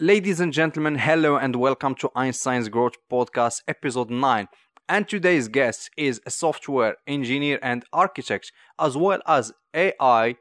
Ladies 0.00 0.38
and 0.38 0.52
gentlemen, 0.52 0.94
hello 0.94 1.34
and 1.38 1.56
welcome 1.56 1.96
to 1.96 2.08
Einstein's 2.14 2.68
Growth 2.68 2.94
Podcast, 3.10 3.62
episode 3.66 4.10
9. 4.10 4.46
And 4.88 5.08
today's 5.08 5.48
guest 5.48 5.90
is 5.96 6.20
a 6.24 6.30
software 6.30 6.98
engineer 7.08 7.58
and 7.64 7.84
architect, 7.92 8.52
as 8.78 8.96
well 8.96 9.18
as 9.26 9.52
AI 9.74 10.36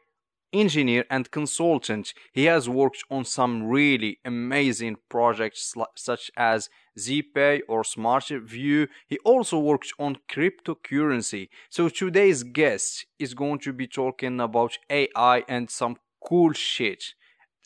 engineer 0.54 1.05
and 1.09 1.31
consultant. 1.31 2.13
He 2.33 2.46
has 2.46 2.70
worked 2.70 3.04
on 3.09 3.25
some 3.25 3.63
really 3.63 4.20
amazing 4.23 4.97
projects 5.09 5.74
such 5.96 6.29
as 6.37 6.69
ZPay 6.99 7.62
or 7.67 7.81
SmartView. 7.81 8.87
He 9.08 9.17
also 9.26 9.58
works 9.58 9.92
on 9.97 10.17
cryptocurrency. 10.29 11.49
So 11.71 11.89
today's 11.89 12.44
guest 12.44 13.08
is 13.17 13.33
going 13.33 13.58
to 13.62 13.74
be 13.74 13.87
talking 13.87 14.39
about 14.39 14.78
AI 14.87 15.44
and 15.47 15.67
some 15.71 15.96
cool 16.23 16.53
shit, 16.53 17.16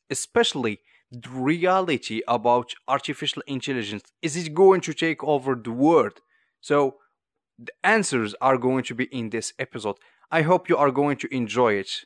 especially 0.09 0.79
reality 1.29 2.21
about 2.27 2.73
artificial 2.87 3.43
intelligence? 3.47 4.03
Is 4.21 4.37
it 4.37 4.53
going 4.53 4.81
to 4.81 4.93
take 4.93 5.23
over 5.23 5.55
the 5.55 5.71
world? 5.71 6.21
So 6.61 6.97
the 7.59 7.73
answers 7.83 8.33
are 8.41 8.57
going 8.57 8.83
to 8.85 8.95
be 8.95 9.05
in 9.05 9.29
this 9.29 9.53
episode. 9.59 9.97
I 10.31 10.41
hope 10.43 10.69
you 10.69 10.77
are 10.77 10.91
going 10.91 11.17
to 11.17 11.33
enjoy 11.35 11.73
it. 11.73 12.05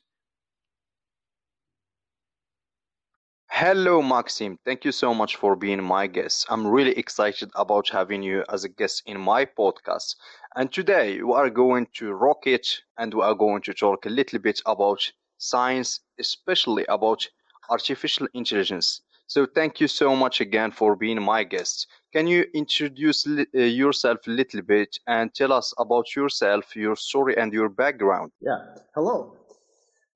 Hello 3.49 4.02
maxim. 4.02 4.60
Thank 4.66 4.84
you 4.84 4.91
so 4.91 5.13
much 5.13 5.38
for 5.38 5.55
being 5.55 5.82
my 5.82 6.08
guest. 6.08 6.46
I'm 6.49 6.68
really 6.68 6.91
excited 6.98 7.52
about 7.55 7.88
having 7.88 8.22
you 8.22 8.44
as 8.49 8.66
a 8.66 8.70
guest 8.70 9.04
in 9.05 9.18
my 9.20 9.46
podcast. 9.46 10.16
And 10.55 10.74
today 10.74 11.22
we 11.22 11.32
are 11.34 11.49
going 11.49 11.88
to 11.94 12.12
rock 12.12 12.48
it 12.48 12.68
and 12.98 13.13
we 13.13 13.22
are 13.22 13.35
going 13.35 13.62
to 13.62 13.74
talk 13.74 14.05
a 14.05 14.10
little 14.10 14.40
bit 14.40 14.62
about 14.66 15.10
science 15.38 16.02
especially 16.20 16.85
about 16.90 17.27
artificial 17.70 18.28
intelligence. 18.34 19.02
So 19.28 19.46
thank 19.46 19.80
you 19.80 19.88
so 19.88 20.16
much 20.16 20.40
again 20.42 20.72
for 20.72 20.96
being 20.96 21.22
my 21.22 21.44
guest. 21.44 21.88
Can 22.14 22.28
you 22.28 22.46
introduce 22.54 23.26
li- 23.26 23.48
uh, 23.55 23.60
yourself 23.62 24.20
a 24.27 24.30
little 24.30 24.62
bit 24.62 24.98
and 25.08 25.34
tell 25.34 25.52
us 25.52 25.74
about 25.80 26.16
yourself, 26.16 26.76
your 26.76 26.96
story, 26.96 27.36
and 27.36 27.52
your 27.52 27.70
background? 27.70 28.32
Yeah. 28.40 28.60
Hello. 28.93 29.38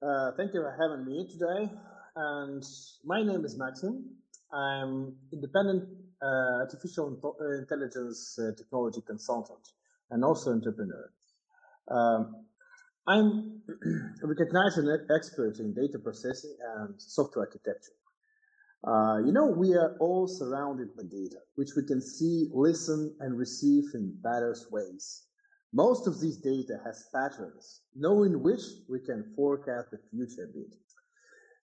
Uh, 0.01 0.31
thank 0.37 0.53
you 0.53 0.61
for 0.61 0.75
having 0.79 1.05
me 1.05 1.27
today. 1.27 1.71
And 2.15 2.63
my 3.03 3.23
name 3.23 3.43
is 3.45 3.57
Maxim. 3.57 4.05
I'm 4.53 5.15
independent 5.33 5.89
uh, 6.21 6.63
artificial 6.65 7.17
uh, 7.23 7.57
intelligence 7.59 8.37
uh, 8.39 8.51
technology 8.57 9.01
consultant 9.05 9.69
and 10.11 10.23
also 10.23 10.51
entrepreneur. 10.51 11.09
Um, 11.89 12.45
I'm 13.09 13.63
recognized 14.21 14.77
an 14.77 15.07
expert 15.15 15.57
in 15.57 15.73
data 15.73 15.97
processing 15.97 16.55
and 16.77 16.93
software 17.01 17.45
architecture. 17.45 17.97
Uh, 18.87 19.17
you 19.25 19.33
know, 19.33 19.47
we 19.47 19.73
are 19.73 19.97
all 19.99 20.27
surrounded 20.27 20.95
by 20.95 21.03
data, 21.09 21.37
which 21.55 21.69
we 21.75 21.83
can 21.87 22.01
see, 22.01 22.49
listen, 22.53 23.15
and 23.19 23.35
receive 23.35 23.83
in 23.95 24.15
various 24.21 24.67
ways. 24.71 25.25
Most 25.73 26.05
of 26.05 26.21
these 26.21 26.37
data 26.37 26.77
has 26.85 27.09
patterns, 27.13 27.81
knowing 27.95 28.43
which 28.43 28.61
we 28.87 28.99
can 28.99 29.33
forecast 29.35 29.89
the 29.89 29.97
future 30.11 30.47
a 30.47 30.53
bit. 30.53 30.75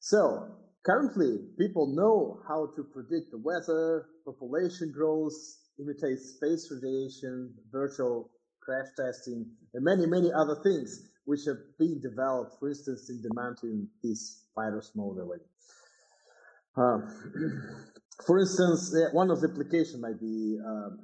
So, 0.01 0.49
currently, 0.85 1.39
people 1.59 1.95
know 1.95 2.41
how 2.49 2.71
to 2.75 2.83
predict 2.93 3.31
the 3.31 3.39
weather, 3.39 4.07
population 4.25 4.93
growth, 4.93 5.35
imitate 5.79 6.19
space 6.19 6.69
radiation, 6.73 7.55
virtual 7.71 8.31
crash 8.61 8.89
testing, 8.97 9.47
and 9.75 9.85
many, 9.85 10.07
many 10.07 10.33
other 10.33 10.57
things 10.65 11.09
which 11.27 11.45
have 11.47 11.59
been 11.79 12.01
developed, 12.01 12.59
for 12.59 12.69
instance, 12.69 13.11
in 13.11 13.21
the 13.21 13.33
mountain 13.35 13.89
this 14.03 14.45
virus 14.55 14.93
modeling. 14.95 15.41
Uh, 16.77 16.99
for 18.27 18.39
instance, 18.39 18.95
one 19.13 19.31
of 19.31 19.41
the 19.41 19.49
applications 19.49 19.99
might 19.99 20.19
be 20.19 20.59
um, 20.65 20.99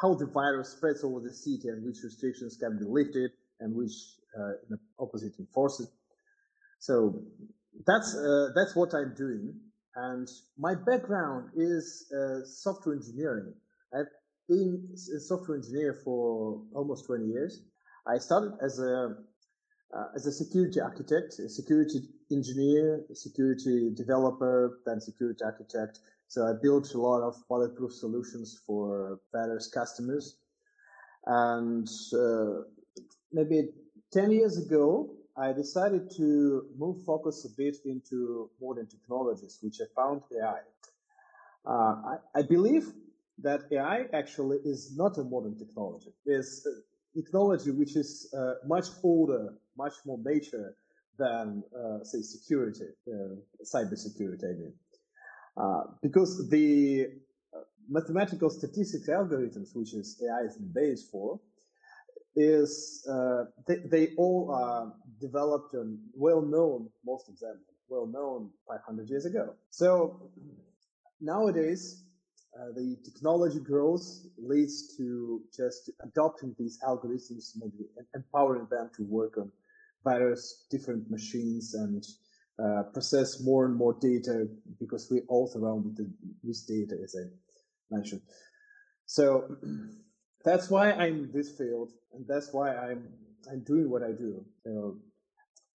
how 0.00 0.14
the 0.14 0.26
virus 0.26 0.70
spreads 0.70 1.04
over 1.04 1.20
the 1.20 1.32
city 1.32 1.68
and 1.68 1.84
which 1.84 1.98
restrictions 2.02 2.56
can 2.56 2.78
be 2.78 2.84
lifted 2.84 3.30
and 3.60 3.74
which 3.74 3.92
uh, 4.38 4.52
opposite 4.98 5.32
enforced. 5.38 5.88
So 6.78 7.22
that's 7.86 8.14
uh, 8.14 8.48
that's 8.54 8.74
what 8.74 8.94
I'm 8.94 9.14
doing. 9.16 9.54
And 9.94 10.28
my 10.58 10.74
background 10.74 11.50
is 11.56 12.12
uh, 12.12 12.44
software 12.44 12.94
engineering. 12.94 13.54
I've 13.94 14.06
been 14.48 14.88
a 14.94 15.20
software 15.20 15.56
engineer 15.56 16.00
for 16.04 16.60
almost 16.74 17.06
20 17.06 17.26
years. 17.26 17.62
I 18.06 18.18
started 18.18 18.52
as 18.62 18.78
a 18.78 19.16
uh, 19.94 20.06
as 20.14 20.26
a 20.26 20.32
security 20.32 20.80
architect, 20.80 21.38
a 21.38 21.48
security 21.48 22.00
engineer, 22.30 23.04
a 23.10 23.14
security 23.14 23.90
developer, 23.94 24.80
then 24.84 25.00
security 25.00 25.44
architect. 25.44 26.00
So 26.28 26.46
I 26.46 26.52
built 26.60 26.92
a 26.94 26.98
lot 27.00 27.22
of 27.22 27.36
bulletproof 27.48 27.92
solutions 27.92 28.60
for 28.66 29.20
various 29.32 29.68
customers. 29.68 30.38
And 31.26 31.88
uh, 32.12 32.62
maybe 33.32 33.68
10 34.12 34.32
years 34.32 34.58
ago, 34.58 35.10
I 35.36 35.52
decided 35.52 36.10
to 36.16 36.66
move 36.78 37.04
focus 37.04 37.44
a 37.44 37.54
bit 37.56 37.76
into 37.84 38.50
modern 38.60 38.86
technologies, 38.86 39.58
which 39.60 39.80
I 39.80 39.86
found 39.94 40.22
AI. 40.32 40.60
Uh, 41.66 41.72
I, 41.72 42.16
I, 42.36 42.42
believe 42.42 42.92
that 43.42 43.62
AI 43.72 44.04
actually 44.12 44.58
is 44.64 44.96
not 44.96 45.18
a 45.18 45.24
modern 45.24 45.58
technology. 45.58 46.14
It's 46.24 46.66
technology 47.16 47.70
which 47.70 47.96
is 47.96 48.32
uh, 48.36 48.54
much 48.66 48.86
older, 49.02 49.54
much 49.76 49.94
more 50.04 50.18
mature 50.18 50.74
than, 51.18 51.62
uh, 51.74 52.04
say, 52.04 52.20
security, 52.20 52.84
uh, 53.08 53.36
cyber 53.64 53.96
security, 53.96 54.46
I 54.46 54.52
mean. 54.52 54.74
Uh, 55.56 55.84
because 56.02 56.48
the 56.50 57.06
uh, 57.54 57.60
mathematical 57.88 58.50
statistics 58.50 59.08
algorithms, 59.08 59.74
which 59.74 59.94
is 59.94 60.20
AI 60.22 60.46
is 60.46 60.56
the 60.56 60.70
base 60.80 61.08
for, 61.10 61.40
is 62.38 63.02
they, 63.66 63.76
they 63.90 64.08
all 64.18 64.50
are 64.52 64.92
developed 65.18 65.72
and 65.72 65.98
well 66.14 66.42
known, 66.42 66.90
most 67.04 67.30
of 67.30 67.38
them 67.38 67.58
well 67.88 68.06
known 68.06 68.50
500 68.68 69.08
years 69.08 69.24
ago. 69.24 69.54
So 69.70 70.30
nowadays, 71.18 72.05
uh, 72.58 72.72
the 72.74 72.96
technology 73.04 73.60
growth 73.60 74.06
leads 74.38 74.96
to 74.96 75.42
just 75.54 75.90
adopting 76.02 76.54
these 76.58 76.78
algorithms, 76.86 77.52
maybe 77.56 77.84
empowering 78.14 78.66
them 78.70 78.90
to 78.96 79.02
work 79.04 79.36
on 79.36 79.50
various 80.04 80.66
different 80.70 81.10
machines 81.10 81.74
and 81.74 82.04
uh, 82.62 82.84
process 82.92 83.42
more 83.42 83.66
and 83.66 83.74
more 83.74 83.94
data 84.00 84.46
because 84.80 85.08
we're 85.10 85.26
all 85.28 85.46
surrounded 85.46 85.98
with 86.42 86.66
data, 86.66 86.96
as 87.02 87.14
I 87.18 87.24
mentioned. 87.94 88.22
So 89.04 89.56
that's 90.44 90.70
why 90.70 90.92
I'm 90.92 91.24
in 91.24 91.30
this 91.32 91.50
field, 91.50 91.92
and 92.14 92.24
that's 92.26 92.52
why 92.52 92.74
I'm 92.74 93.08
I'm 93.50 93.62
doing 93.64 93.90
what 93.90 94.02
I 94.02 94.12
do. 94.12 94.44
So, 94.64 94.96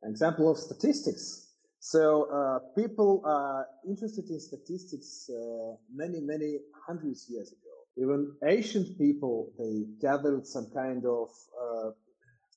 example 0.03 0.49
of 0.49 0.57
statistics. 0.57 1.50
So 1.83 2.29
uh, 2.29 2.59
people 2.79 3.23
are 3.25 3.65
interested 3.87 4.29
in 4.29 4.39
statistics 4.39 5.27
uh, 5.31 5.75
many, 5.91 6.21
many 6.21 6.59
hundreds 6.87 7.27
years 7.27 7.51
ago. 7.51 7.73
Even 7.97 8.33
ancient 8.45 8.99
people, 8.99 9.51
they 9.57 9.85
gathered 9.99 10.45
some 10.45 10.69
kind 10.75 11.03
of 11.07 11.29
uh, 11.59 11.89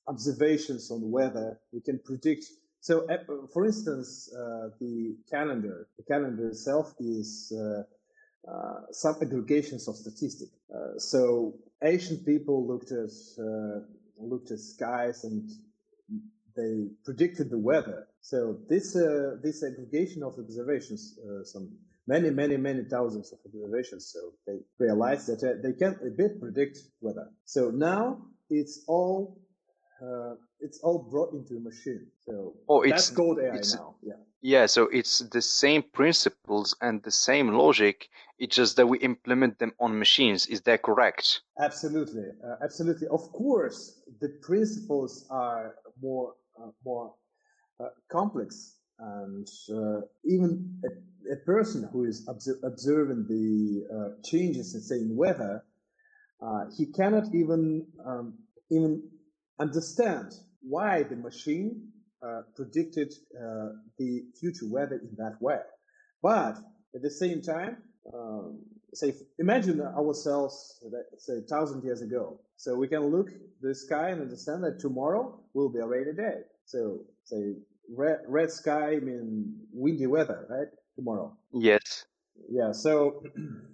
observations 0.07 0.91
on 0.91 1.09
weather. 1.09 1.59
We 1.73 1.81
can 1.81 1.99
predict. 2.05 2.45
So, 2.81 3.07
uh, 3.09 3.17
for 3.51 3.65
instance, 3.65 4.31
uh, 4.31 4.69
the 4.79 5.15
calendar, 5.27 5.87
the 5.97 6.03
calendar 6.03 6.49
itself 6.49 6.93
is 6.99 7.51
uh, 7.51 7.81
some 8.91 9.15
aggregations 9.23 9.87
of 9.87 9.95
statistics. 9.95 10.51
so, 10.99 11.55
ancient 11.83 12.23
people 12.27 12.67
looked 12.67 12.91
at 12.91 13.09
looked 14.19 14.51
at 14.51 14.59
skies 14.59 15.23
and 15.23 15.49
they 16.55 16.89
predicted 17.03 17.49
the 17.49 17.57
weather. 17.57 18.07
So 18.25 18.57
this 18.67 18.95
uh, 18.95 19.35
this 19.43 19.61
aggregation 19.63 20.23
of 20.23 20.33
observations, 20.39 21.19
uh, 21.19 21.43
some 21.43 21.69
many 22.07 22.31
many 22.31 22.57
many 22.57 22.83
thousands 22.83 23.31
of 23.31 23.37
observations, 23.45 24.11
so 24.11 24.19
they 24.47 24.57
realized 24.79 25.27
that 25.27 25.43
uh, 25.43 25.61
they 25.61 25.73
can 25.73 25.93
a 26.03 26.09
bit 26.09 26.39
predict 26.41 26.79
weather. 27.01 27.29
So 27.43 27.69
now 27.69 28.25
it's 28.49 28.83
all 28.87 29.37
uh, 30.01 30.33
it's 30.59 30.79
all 30.79 31.07
brought 31.11 31.33
into 31.33 31.57
a 31.57 31.59
machine. 31.59 32.07
So 32.25 32.55
oh, 32.67 32.81
it's, 32.81 32.93
that's 32.93 33.09
called 33.11 33.37
AI 33.39 33.61
now. 33.75 33.95
Yeah. 34.01 34.13
Yeah, 34.41 34.65
so 34.65 34.83
it's 34.83 35.19
the 35.19 35.41
same 35.41 35.83
principles 35.83 36.75
and 36.81 37.03
the 37.03 37.11
same 37.11 37.49
logic. 37.49 38.09
It's 38.39 38.55
just 38.55 38.75
that 38.77 38.87
we 38.87 38.99
implement 38.99 39.59
them 39.59 39.73
on 39.79 39.99
machines. 39.99 40.47
Is 40.47 40.61
that 40.61 40.81
correct? 40.81 41.41
Absolutely, 41.59 42.25
uh, 42.43 42.55
absolutely. 42.63 43.07
Of 43.07 43.31
course, 43.31 44.01
the 44.19 44.29
principles 44.41 45.25
are 45.29 45.75
more 46.01 46.33
uh, 46.59 46.71
more 46.83 47.13
complex 48.09 48.77
and 48.99 49.47
uh, 49.73 50.01
even 50.23 50.81
a, 50.85 51.33
a, 51.33 51.35
person 51.45 51.89
who 51.91 52.05
is 52.05 52.25
obser- 52.29 52.59
observing 52.63 53.25
the 53.27 54.15
changes 54.23 54.73
in 54.73 54.81
say 54.81 54.97
in 54.97 55.15
weather 55.15 55.63
he 56.77 56.85
cannot 56.85 57.33
even 57.33 57.85
um, 58.05 58.37
even 58.69 59.03
understand 59.59 60.33
why 60.61 61.03
the 61.03 61.15
machine 61.15 61.91
uh, 62.25 62.41
predicted 62.55 63.13
uh, 63.37 63.69
the 63.97 64.23
future 64.39 64.65
weather 64.67 64.95
in 64.95 65.15
that 65.17 65.41
way. 65.41 65.59
But 66.21 66.57
at 66.95 67.01
the 67.01 67.11
same 67.11 67.41
time, 67.41 67.77
um, 68.13 68.59
say, 68.93 69.13
imagine 69.37 69.81
ourselves, 69.81 70.83
say, 71.17 71.41
thousand 71.49 71.83
years 71.83 72.01
ago. 72.01 72.39
So 72.57 72.75
we 72.75 72.87
can 72.87 73.01
look 73.01 73.29
the 73.61 73.75
sky 73.75 74.09
and 74.09 74.21
understand 74.21 74.63
that 74.63 74.79
tomorrow 74.79 75.39
will 75.53 75.69
be 75.69 75.79
a 75.79 75.85
rainy 75.85 76.13
day. 76.13 76.39
So 76.65 77.01
say 77.23 77.55
red, 77.95 78.19
red 78.27 78.51
sky 78.51 78.99
mean 79.01 79.55
windy 79.71 80.07
weather, 80.07 80.45
right? 80.49 80.67
Tomorrow. 80.95 81.37
Yes. 81.53 82.05
Yeah. 82.49 82.71
So 82.71 83.23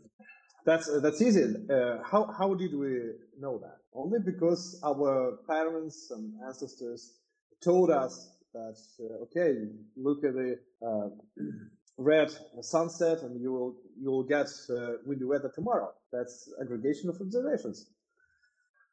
that's 0.65 0.89
uh, 0.89 0.99
that's 0.99 1.21
easy. 1.21 1.55
Uh, 1.69 1.97
how 2.03 2.31
how 2.37 2.53
did 2.53 2.73
we 2.75 3.11
know 3.39 3.57
that? 3.59 3.77
Only 3.93 4.19
because 4.19 4.79
our 4.83 5.37
parents 5.47 6.11
and 6.11 6.33
ancestors 6.45 7.19
told 7.63 7.91
us 7.91 8.37
that 8.53 8.77
uh, 8.99 9.23
okay, 9.23 9.67
look 9.95 10.23
at 10.23 10.33
the 10.33 10.59
uh, 10.85 11.09
red 11.97 12.31
sunset 12.61 13.21
and 13.21 13.39
you 13.41 13.51
will 13.53 13.75
you 13.99 14.09
will 14.09 14.23
get 14.23 14.47
uh, 14.69 14.97
windy 15.05 15.25
weather 15.25 15.51
tomorrow. 15.53 15.91
That's 16.11 16.49
aggregation 16.61 17.09
of 17.09 17.21
observations. 17.21 17.87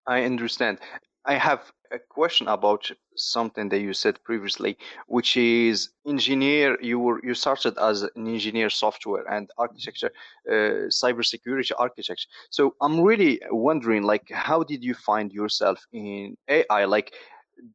I 0.06 0.22
understand. 0.22 0.78
I 1.24 1.34
have 1.34 1.72
a 1.92 1.98
question 1.98 2.48
about 2.48 2.90
something 3.16 3.68
that 3.70 3.80
you 3.80 3.92
said 3.92 4.22
previously, 4.24 4.76
which 5.06 5.36
is 5.36 5.90
engineer. 6.06 6.78
You 6.80 6.98
were 6.98 7.20
you 7.24 7.34
started 7.34 7.76
as 7.78 8.02
an 8.02 8.26
engineer, 8.28 8.70
software 8.70 9.24
and 9.30 9.50
architecture, 9.58 10.10
uh, 10.48 10.88
cybersecurity 11.02 11.72
architecture. 11.78 12.28
So 12.50 12.74
I'm 12.80 13.00
really 13.00 13.40
wondering, 13.50 14.02
like, 14.02 14.30
how 14.30 14.62
did 14.62 14.84
you 14.84 14.94
find 14.94 15.32
yourself 15.32 15.84
in 15.92 16.36
AI? 16.48 16.84
Like, 16.84 17.14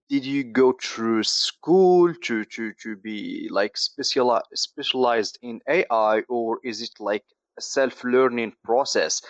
did 0.10 0.25
you 0.25 0.44
go 0.44 0.74
through 0.81 1.24
school 1.24 2.13
to 2.24 2.46
to 2.46 2.74
to 2.84 2.96
be 2.96 3.50
like 3.51 3.78
specialized 3.78 4.48
specialized 4.54 5.38
in 5.42 5.60
AI, 5.68 6.22
or 6.30 6.60
is 6.63 6.81
it 6.81 6.94
like 7.00 7.25
a 7.57 7.62
self 7.62 8.04
learning 8.04 8.54
process? 8.63 9.22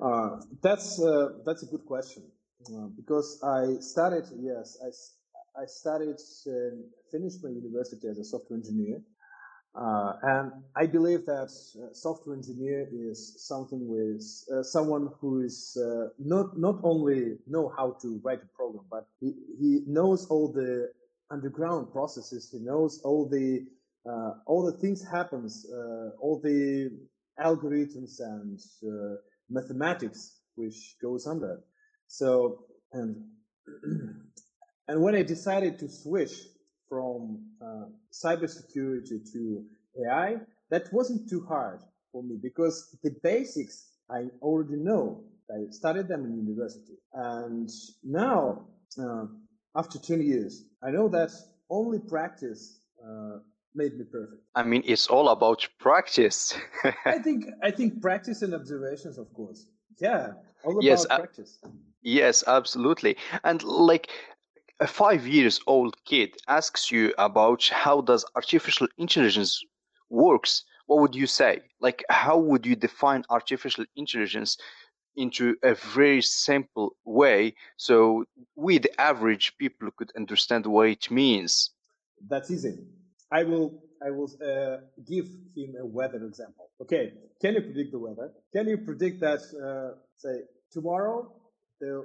Uh, 0.00 0.40
that's 0.62 1.02
uh, 1.02 1.30
that's 1.44 1.62
a 1.62 1.66
good 1.66 1.84
question 1.84 2.22
uh, 2.68 2.86
because 2.96 3.40
I 3.42 3.80
studied 3.80 4.26
yes 4.40 4.78
I 4.84 4.90
I 5.62 5.66
studied 5.66 6.20
finished 7.10 7.42
my 7.42 7.50
university 7.50 8.08
as 8.08 8.18
a 8.18 8.24
software 8.24 8.58
engineer 8.58 9.00
uh, 9.74 10.14
and 10.22 10.52
I 10.74 10.86
believe 10.86 11.26
that 11.26 11.50
uh, 11.78 11.94
software 11.94 12.34
engineer 12.34 12.88
is 12.92 13.36
something 13.46 13.86
with 13.86 14.22
uh, 14.52 14.64
someone 14.64 15.10
who 15.20 15.42
is 15.42 15.78
uh, 15.80 16.08
not 16.18 16.58
not 16.58 16.80
only 16.82 17.38
know 17.46 17.72
how 17.76 17.96
to 18.02 18.20
write 18.24 18.42
a 18.42 18.56
program, 18.56 18.84
but 18.90 19.06
he, 19.20 19.32
he 19.60 19.82
knows 19.86 20.26
all 20.26 20.50
the 20.52 20.90
underground 21.30 21.92
processes. 21.92 22.50
He 22.50 22.58
knows 22.58 23.00
all 23.04 23.28
the 23.28 23.64
uh, 24.10 24.32
all 24.46 24.64
the 24.64 24.76
things 24.78 25.06
happens, 25.06 25.66
uh, 25.72 26.10
all 26.18 26.40
the 26.42 26.90
algorithms 27.40 28.18
and 28.20 28.58
mathematics 29.48 30.40
which 30.56 30.96
goes 31.00 31.28
under. 31.28 31.62
So 32.10 32.64
and 32.92 33.24
and 34.88 35.00
when 35.00 35.14
I 35.14 35.22
decided 35.22 35.78
to 35.78 35.88
switch 35.88 36.32
from 36.88 37.46
uh, 37.62 37.84
cybersecurity 38.12 39.32
to 39.32 39.64
AI, 40.04 40.38
that 40.70 40.92
wasn't 40.92 41.28
too 41.28 41.46
hard 41.46 41.80
for 42.10 42.24
me 42.24 42.36
because 42.42 42.98
the 43.04 43.14
basics 43.22 43.90
I 44.10 44.26
already 44.42 44.76
know. 44.76 45.22
I 45.54 45.70
studied 45.70 46.08
them 46.08 46.24
in 46.24 46.36
university. 46.36 46.94
And 47.12 47.70
now, 48.02 48.64
uh, 49.00 49.26
after 49.76 49.98
10 49.98 50.22
years, 50.22 50.64
I 50.82 50.90
know 50.90 51.08
that 51.08 51.30
only 51.70 52.00
practice 52.00 52.80
uh, 53.04 53.38
made 53.74 53.96
me 53.96 54.04
perfect. 54.04 54.42
I 54.56 54.64
mean, 54.64 54.82
it's 54.84 55.06
all 55.06 55.28
about 55.28 55.68
practice. 55.78 56.58
I 57.04 57.18
think 57.18 57.46
I 57.62 57.70
think 57.70 58.02
practice 58.02 58.42
and 58.42 58.52
observations, 58.52 59.16
of 59.16 59.32
course. 59.32 59.66
Yeah, 60.00 60.32
all 60.64 60.72
about 60.72 60.82
yes, 60.84 61.06
practice. 61.06 61.58
Uh, 61.64 61.68
yes, 62.02 62.44
absolutely. 62.46 63.16
And 63.44 63.62
like 63.62 64.10
a 64.80 64.86
five 64.86 65.26
years 65.26 65.60
old 65.66 65.96
kid 66.04 66.36
asks 66.48 66.90
you 66.90 67.12
about 67.18 67.68
how 67.68 68.00
does 68.00 68.24
artificial 68.34 68.88
intelligence 68.98 69.62
works 70.08 70.64
what 70.90 71.02
would 71.02 71.14
you 71.14 71.28
say? 71.28 71.60
Like 71.80 72.02
how 72.10 72.36
would 72.36 72.66
you 72.66 72.74
define 72.74 73.22
artificial 73.30 73.84
intelligence 73.94 74.58
into 75.14 75.54
a 75.62 75.74
very 75.74 76.20
simple 76.20 76.96
way 77.04 77.54
so 77.76 78.24
we 78.56 78.78
the 78.78 79.00
average 79.00 79.56
people 79.56 79.88
could 79.96 80.10
understand 80.16 80.66
what 80.66 80.88
it 80.88 81.08
means? 81.08 81.70
That's 82.28 82.50
easy. 82.50 82.74
I 83.30 83.44
will 83.44 83.68
i 84.06 84.10
will 84.10 84.30
uh, 84.50 84.78
give 85.12 85.26
him 85.56 85.70
a 85.78 85.86
weather 85.86 86.20
example. 86.30 86.66
Okay 86.82 87.12
can 87.40 87.54
you 87.54 87.62
predict 87.68 87.92
the 87.92 88.00
weather? 88.06 88.28
Can 88.52 88.66
you 88.66 88.78
predict 88.78 89.20
that 89.20 89.42
uh, 89.66 89.90
say 90.16 90.36
tomorrow 90.72 91.18
there, 91.80 92.02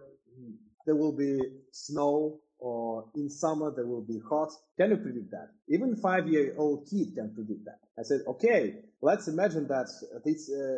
there 0.85 0.95
will 0.95 1.11
be 1.11 1.39
snow 1.71 2.39
or 2.59 3.05
in 3.15 3.29
summer 3.29 3.71
there 3.75 3.85
will 3.85 4.01
be 4.01 4.19
hot. 4.29 4.49
Can 4.79 4.91
you 4.91 4.97
predict 4.97 5.31
that? 5.31 5.49
Even 5.69 5.95
five-year-old 5.95 6.87
kid 6.89 7.15
can 7.15 7.33
predict 7.33 7.65
that. 7.65 7.79
I 7.99 8.03
said, 8.03 8.21
okay, 8.27 8.75
let's 9.01 9.27
imagine 9.27 9.67
that 9.67 9.87
this, 10.23 10.49
uh, 10.49 10.77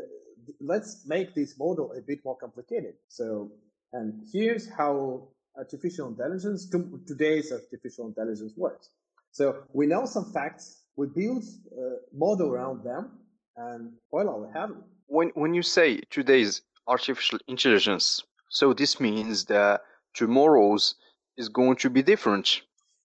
let's 0.60 1.04
make 1.06 1.36
this 1.36 1.58
model 1.58 1.94
a 1.98 2.02
bit 2.02 2.20
more 2.26 2.38
complicated. 2.38 2.96
So, 3.08 3.52
and 3.94 4.24
here's 4.34 4.70
how 4.70 5.30
artificial 5.56 6.08
intelligence, 6.08 6.70
today's 7.08 7.52
artificial 7.52 8.08
intelligence 8.08 8.54
works. 8.58 8.90
So 9.32 9.64
we 9.74 9.86
know 9.88 10.06
some 10.06 10.32
facts, 10.34 10.84
we 10.96 11.08
build 11.08 11.44
a 11.78 11.96
model 12.16 12.50
around 12.50 12.84
them, 12.84 13.12
and 13.56 13.94
voila, 14.12 14.36
we 14.36 14.48
have 14.54 14.72
it. 14.72 14.78
When, 15.08 15.30
when 15.36 15.54
you 15.54 15.62
say 15.62 16.02
today's 16.10 16.62
artificial 16.88 17.40
intelligence, 17.48 18.24
so 18.50 18.74
this 18.74 19.00
means 19.00 19.46
that 19.46 19.82
tomorrow's 20.14 20.96
is 21.38 21.50
going 21.50 21.76
to 21.78 21.90
be 21.90 22.02
different. 22.02 22.62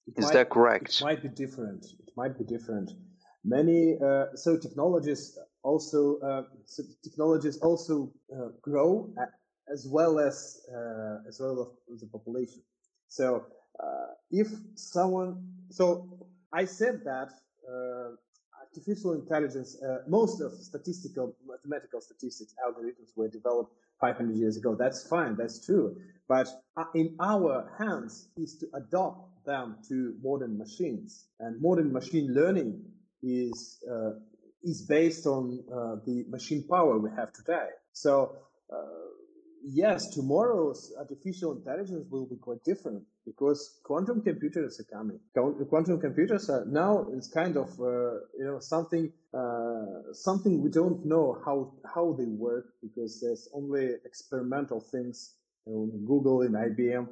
It 0.07 0.15
is 0.19 0.27
might, 0.27 0.33
that 0.35 0.51
correct? 0.51 1.01
It 1.01 1.05
might 1.05 1.23
be 1.23 1.29
different. 1.29 1.85
It 2.07 2.13
might 2.17 2.39
be 2.39 2.45
different. 2.45 2.93
Many 3.45 3.99
uh, 4.01 4.27
so 4.35 4.57
technologies 4.57 5.39
also 5.63 6.19
uh, 6.19 6.43
so 6.65 6.83
technologies 7.03 7.59
also 7.59 8.13
uh, 8.35 8.49
grow 8.61 9.13
as 9.73 9.87
well 9.89 10.19
as 10.19 10.61
uh, 10.73 11.29
as 11.29 11.41
well 11.41 11.75
as 11.93 12.01
the 12.01 12.07
population. 12.07 12.63
So 13.09 13.47
uh, 13.81 13.87
if 14.31 14.49
someone 14.75 15.45
so 15.71 16.29
I 16.53 16.65
said 16.65 17.03
that 17.05 17.33
uh, 17.69 18.11
artificial 18.61 19.15
intelligence, 19.15 19.77
most 20.07 20.41
of 20.41 20.53
statistical 20.53 21.35
mathematical 21.47 22.01
statistics 22.01 22.55
algorithms 22.65 23.11
were 23.17 23.29
developed 23.29 23.75
500 24.03 24.37
years 24.37 24.57
ago. 24.57 24.75
That's 24.75 25.07
fine. 25.07 25.37
That's 25.37 25.65
true. 25.65 25.97
But 26.29 26.49
uh, 26.77 26.85
in 26.95 27.17
our 27.21 27.73
hands 27.79 28.29
is 28.37 28.57
to 28.59 28.67
adopt 28.75 29.45
them 29.47 29.77
to 29.89 30.15
modern 30.23 30.59
machines. 30.59 31.29
And 31.41 31.61
modern 31.63 31.93
machine 31.93 32.35
learning 32.35 32.83
is, 33.23 33.79
uh, 33.91 34.11
is 34.63 34.83
based 34.83 35.27
on 35.27 35.65
uh, 35.73 35.97
the 36.05 36.25
machine 36.29 36.65
power 36.69 36.99
we 36.99 37.11
have 37.17 37.33
today. 37.33 37.69
So, 37.93 38.37
uh, 38.73 38.77
yes, 39.65 40.09
tomorrow's 40.09 40.93
artificial 40.99 41.53
intelligence 41.53 42.07
will 42.11 42.27
be 42.27 42.37
quite 42.37 42.65
different 42.65 43.05
because 43.27 43.81
quantum 43.85 44.23
computers 44.23 44.81
are 44.81 44.97
coming. 44.97 45.19
Quantum 45.69 46.01
computers 46.01 46.51
are 46.51 46.65
now 46.67 47.07
it's 47.13 47.29
kind 47.29 47.57
of 47.57 47.69
uh, 47.81 48.15
you 48.39 48.45
know 48.45 48.59
something 48.59 49.13
uh, 49.35 50.13
something 50.13 50.63
we 50.63 50.71
don't 50.71 51.05
know 51.05 51.41
how 51.45 51.73
how 51.95 52.15
they 52.19 52.27
work 52.27 52.67
because 52.83 53.21
there's 53.21 53.49
only 53.55 53.95
experimental 54.05 54.81
things 54.81 55.35
in 55.67 56.05
Google 56.07 56.43
and 56.43 56.55
IBM. 56.55 57.09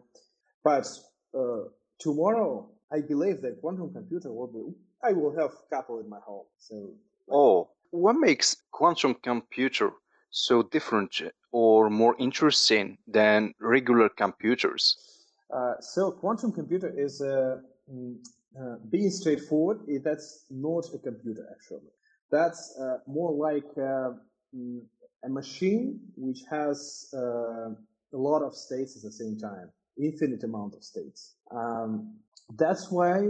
But 0.64 0.87
uh, 1.35 1.69
tomorrow, 1.99 2.69
I 2.93 3.00
believe 3.00 3.40
that 3.43 3.61
quantum 3.61 3.93
computer 3.93 4.33
will 4.33 4.49
be. 4.49 4.75
I 5.02 5.12
will 5.12 5.35
have 5.37 5.52
couple 5.71 6.00
in 6.00 6.09
my 6.09 6.19
home. 6.26 6.45
So. 6.59 6.90
Oh, 7.31 7.71
what 7.90 8.14
makes 8.14 8.57
quantum 8.73 9.14
computer 9.14 9.93
so 10.31 10.62
different 10.62 11.23
or 11.52 11.88
more 11.88 12.17
interesting 12.19 12.99
than 13.07 13.55
regular 13.61 14.09
computers? 14.09 14.97
Uh, 15.52 15.75
so 15.80 16.12
quantum 16.12 16.52
computer 16.52 16.92
is 16.97 17.21
uh, 17.21 17.57
mm, 17.92 18.16
uh, 18.59 18.76
being 18.90 19.11
straightforward. 19.11 19.80
That's 20.04 20.45
not 20.50 20.85
a 20.95 20.99
computer 20.99 21.47
actually. 21.50 21.90
That's 22.30 22.76
uh, 22.80 22.99
more 23.07 23.33
like 23.33 23.66
uh, 23.76 24.12
mm, 24.54 24.80
a 25.25 25.28
machine 25.28 26.00
which 26.16 26.40
has 26.50 27.11
a 27.12 28.16
lot 28.16 28.42
of 28.42 28.54
states 28.54 28.97
at 28.97 29.02
the 29.02 29.12
same 29.12 29.38
time, 29.38 29.71
infinite 29.99 30.42
amount 30.45 30.75
of 30.75 30.83
states. 30.83 31.35
Um, 31.50 32.16
that's 32.57 32.90
why 32.90 33.21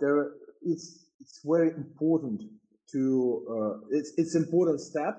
there 0.00 0.32
it's 0.62 1.06
it's 1.20 1.40
very 1.44 1.70
important 1.70 2.42
to 2.92 3.84
it's 3.90 4.12
it's 4.16 4.34
important 4.34 4.80
step. 4.80 5.18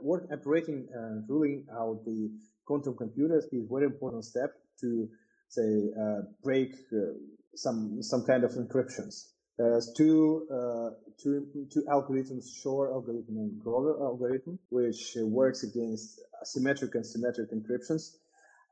work 0.00 0.24
operating 0.32 0.88
ruling 1.28 1.66
out 1.78 2.04
the 2.04 2.30
quantum 2.64 2.94
computers 2.96 3.44
is 3.52 3.68
very 3.70 3.86
important 3.86 4.24
step 4.24 4.54
to 4.80 5.08
say 5.48 5.90
uh, 6.00 6.22
break 6.42 6.72
uh, 6.92 7.12
some 7.54 8.02
some 8.02 8.24
kind 8.24 8.44
of 8.44 8.52
encryptions. 8.52 9.28
There's 9.58 9.90
two, 9.96 10.46
uh, 10.52 10.90
two, 11.18 11.46
two 11.72 11.82
algorithms, 11.90 12.44
Shor 12.62 12.92
algorithm 12.92 13.36
and 13.38 13.58
Grover 13.62 13.96
algorithm, 14.02 14.58
which 14.68 15.16
works 15.16 15.62
against 15.62 16.20
asymmetric 16.44 16.94
and 16.94 17.06
symmetric 17.06 17.50
encryptions. 17.52 18.16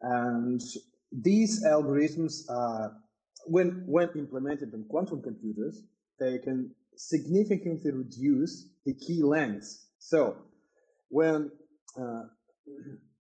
And 0.03 0.61
these 1.11 1.65
algorithms 1.65 2.51
are, 2.51 2.95
when, 3.47 3.85
when 3.87 4.11
implemented 4.15 4.75
in 4.75 4.85
quantum 4.85 5.23
computers, 5.23 5.83
they 6.21 6.39
can 6.39 6.75
significantly 6.97 7.91
reduce 7.91 8.69
the 8.85 8.95
key 8.95 9.23
lengths. 9.23 9.87
So 9.99 10.37
when 11.09 11.51
uh, 11.99 12.25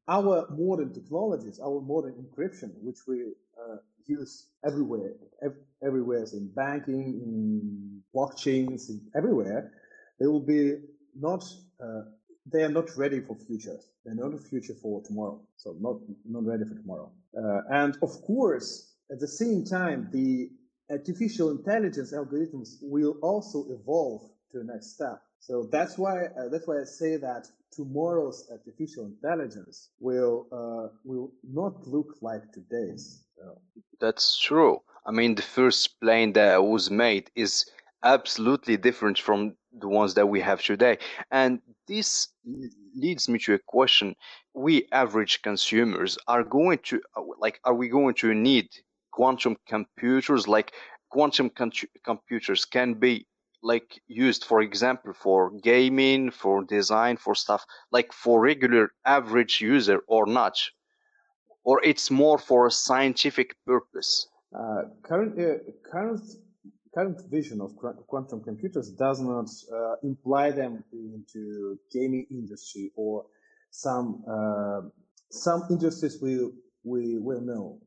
our 0.08 0.46
modern 0.50 0.92
technologies, 0.92 1.60
our 1.60 1.80
modern 1.80 2.14
encryption, 2.14 2.72
which 2.82 2.98
we 3.06 3.32
uh, 3.58 3.76
use 4.06 4.48
everywhere, 4.64 5.12
ev- 5.42 5.56
everywhere 5.82 6.24
in 6.32 6.48
banking, 6.54 7.20
in 7.24 8.02
blockchains, 8.14 8.90
in 8.90 9.00
everywhere, 9.16 9.72
they 10.20 10.26
will 10.26 10.40
be 10.40 10.76
not, 11.18 11.44
uh, 11.82 12.02
they 12.46 12.62
are 12.62 12.68
not 12.70 12.96
ready 12.96 13.20
for 13.20 13.34
future. 13.34 13.78
They're 14.04 14.14
not 14.14 14.34
a 14.34 14.38
future 14.38 14.74
for 14.74 15.02
tomorrow. 15.02 15.40
So 15.56 15.74
not, 15.80 15.96
not 16.28 16.44
ready 16.44 16.64
for 16.64 16.74
tomorrow. 16.74 17.10
Uh, 17.36 17.62
and 17.70 17.96
of 18.02 18.10
course, 18.22 18.92
at 19.10 19.20
the 19.20 19.28
same 19.28 19.64
time, 19.64 20.08
the 20.12 20.50
artificial 20.90 21.50
intelligence 21.50 22.12
algorithms 22.12 22.76
will 22.82 23.16
also 23.22 23.64
evolve 23.70 24.22
to 24.52 24.58
the 24.58 24.64
next 24.64 24.94
step. 24.94 25.22
So 25.40 25.68
that's 25.70 25.98
why, 25.98 26.26
uh, 26.26 26.48
that's 26.50 26.66
why 26.66 26.80
I 26.80 26.84
say 26.84 27.16
that 27.16 27.48
tomorrow's 27.76 28.48
artificial 28.50 29.04
intelligence 29.06 29.90
will 30.00 30.46
uh, 30.52 30.88
will 31.04 31.30
not 31.42 31.86
look 31.86 32.16
like 32.20 32.52
today's. 32.52 33.24
So. 33.36 33.58
That's 34.00 34.38
true. 34.38 34.80
I 35.06 35.10
mean, 35.10 35.34
the 35.34 35.42
first 35.42 36.00
plane 36.00 36.32
that 36.34 36.62
was 36.64 36.90
made 36.90 37.30
is 37.34 37.66
absolutely 38.02 38.76
different 38.76 39.18
from 39.18 39.54
the 39.78 39.88
ones 39.88 40.14
that 40.14 40.26
we 40.26 40.40
have 40.40 40.62
today, 40.62 40.98
and 41.30 41.60
this 41.88 42.28
leads 42.94 43.28
me 43.28 43.38
to 43.40 43.54
a 43.54 43.58
question: 43.58 44.14
We 44.54 44.86
average 44.92 45.42
consumers 45.42 46.16
are 46.28 46.44
going 46.44 46.78
to 46.84 47.00
like, 47.38 47.60
are 47.64 47.74
we 47.74 47.88
going 47.88 48.14
to 48.14 48.34
need 48.34 48.68
quantum 49.12 49.56
computers? 49.66 50.48
Like, 50.48 50.72
quantum 51.10 51.50
computers 52.04 52.64
can 52.64 52.94
be 52.94 53.26
like 53.64 54.00
used 54.06 54.44
for 54.44 54.60
example 54.60 55.12
for 55.12 55.50
gaming 55.62 56.30
for 56.30 56.62
design 56.64 57.16
for 57.16 57.34
stuff 57.34 57.64
like 57.90 58.12
for 58.12 58.40
regular 58.40 58.92
average 59.04 59.60
user 59.60 60.00
or 60.06 60.26
not? 60.26 60.56
Or 61.64 61.82
it's 61.82 62.10
more 62.10 62.38
for 62.38 62.66
a 62.66 62.70
scientific 62.70 63.56
purpose? 63.66 64.28
Uh, 64.54 64.82
current 65.02 65.38
uh, 65.40 65.58
current 65.90 66.20
current 66.94 67.20
vision 67.30 67.60
of 67.60 67.74
quantum 68.06 68.40
computers 68.42 68.90
does 68.90 69.20
not 69.20 69.48
uh, 69.72 69.96
imply 70.02 70.50
them 70.50 70.84
into 70.92 71.76
gaming 71.90 72.26
industry 72.30 72.92
or 72.94 73.24
some 73.70 74.22
uh, 74.28 74.82
some 75.30 75.64
industries 75.70 76.20
we 76.20 76.50
we 76.84 77.18
will 77.18 77.40
know. 77.40 77.80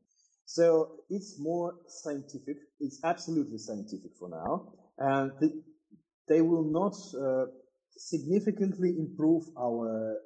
So 0.44 1.00
it's 1.08 1.38
more 1.38 1.74
scientific. 1.86 2.56
It's 2.80 2.98
absolutely 3.04 3.58
scientific 3.58 4.12
for 4.18 4.28
now 4.28 4.72
and 4.98 5.32
the, 5.40 5.62
they 6.28 6.42
will 6.42 6.64
not 6.64 6.94
uh, 7.20 7.46
significantly 7.96 8.94
improve 8.98 9.44
our 9.58 10.16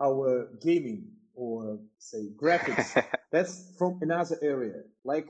our 0.00 0.48
gaming 0.62 1.08
or 1.34 1.78
say 1.98 2.28
graphics. 2.40 3.02
That's 3.32 3.72
from 3.78 3.98
another 4.02 4.36
area. 4.42 4.82
Like, 5.04 5.26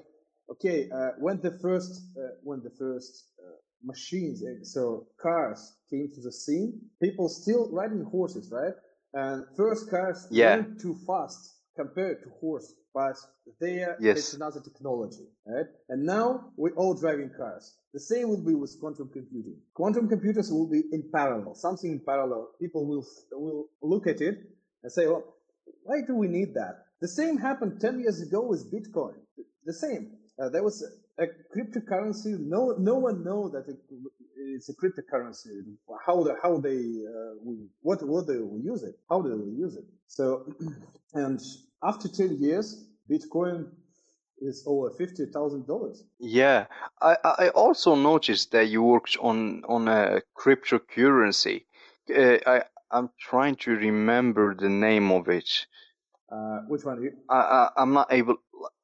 okay, 0.50 0.88
uh, 0.90 1.10
when 1.18 1.40
the 1.40 1.58
first 1.62 2.02
uh, 2.16 2.34
when 2.42 2.62
the 2.62 2.70
first 2.70 3.26
uh, 3.38 3.52
machines, 3.84 4.42
so 4.64 5.06
cars 5.20 5.74
came 5.90 6.10
to 6.14 6.20
the 6.20 6.32
scene, 6.32 6.80
people 7.00 7.28
still 7.28 7.68
riding 7.72 8.04
horses, 8.04 8.50
right? 8.50 8.74
And 9.14 9.44
first 9.56 9.90
cars 9.90 10.26
yeah. 10.30 10.56
went 10.56 10.80
too 10.80 10.96
fast 11.06 11.61
compared 11.76 12.22
to 12.22 12.30
horse 12.40 12.74
but 12.94 13.16
there 13.58 13.96
yes. 14.00 14.18
it's 14.18 14.34
another 14.34 14.60
technology, 14.60 15.26
right? 15.46 15.66
And 15.88 16.04
now 16.04 16.50
we're 16.56 16.74
all 16.74 16.94
driving 16.94 17.30
cars. 17.36 17.74
The 17.94 18.00
same 18.00 18.28
will 18.28 18.44
be 18.44 18.54
with 18.54 18.78
quantum 18.80 19.08
computing. 19.08 19.56
Quantum 19.74 20.08
computers 20.08 20.50
will 20.52 20.68
be 20.68 20.82
in 20.92 21.04
parallel, 21.12 21.54
something 21.54 21.90
in 21.90 22.00
parallel. 22.00 22.50
People 22.60 22.86
will 22.86 23.06
will 23.32 23.66
look 23.82 24.06
at 24.06 24.20
it 24.20 24.38
and 24.82 24.92
say, 24.92 25.06
"Well, 25.06 25.24
why 25.84 26.02
do 26.06 26.14
we 26.14 26.28
need 26.28 26.54
that?" 26.54 26.84
The 27.00 27.08
same 27.08 27.38
happened 27.38 27.80
10 27.80 28.00
years 28.00 28.20
ago 28.20 28.42
with 28.42 28.70
Bitcoin. 28.70 29.14
The 29.64 29.72
same. 29.72 30.12
Uh, 30.38 30.48
there 30.50 30.62
was 30.62 30.82
a, 31.18 31.24
a, 31.24 31.26
cryptocurrency. 31.54 32.38
No, 32.38 32.74
no 32.78 32.96
one 32.96 33.24
knew 33.24 33.50
that 33.52 33.68
it, 33.68 33.78
it's 34.54 34.68
a 34.68 34.74
cryptocurrency. 34.74 35.64
How 36.06 36.22
the, 36.22 36.36
how 36.42 36.58
they 36.58 36.78
uh, 36.78 37.34
what 37.80 38.02
what 38.06 38.26
they 38.26 38.38
will 38.38 38.60
use 38.60 38.82
it? 38.82 38.98
How 39.08 39.22
they 39.22 39.30
will 39.30 39.52
use 39.66 39.76
it? 39.76 39.84
So, 40.08 40.46
and 41.14 41.40
after 41.82 42.08
10 42.08 42.38
years, 42.38 42.84
Bitcoin 43.10 43.66
is 44.40 44.64
over 44.66 44.90
fifty 44.90 45.26
thousand 45.26 45.66
dollars. 45.66 46.04
Yeah, 46.18 46.66
I 47.00 47.16
I 47.24 47.48
also 47.50 47.94
noticed 47.94 48.50
that 48.52 48.68
you 48.68 48.82
worked 48.82 49.16
on 49.20 49.64
on 49.68 49.88
a 49.88 50.22
cryptocurrency. 50.36 51.64
Uh, 52.14 52.38
I 52.46 52.62
I'm 52.90 53.10
trying 53.18 53.56
to 53.56 53.70
remember 53.70 54.54
the 54.54 54.68
name 54.68 55.10
of 55.12 55.28
it. 55.28 55.48
Uh, 56.30 56.60
which 56.68 56.84
one? 56.84 57.10
I, 57.28 57.68
I 57.76 57.82
am 57.82 57.92
not 57.92 58.12
able. 58.12 58.36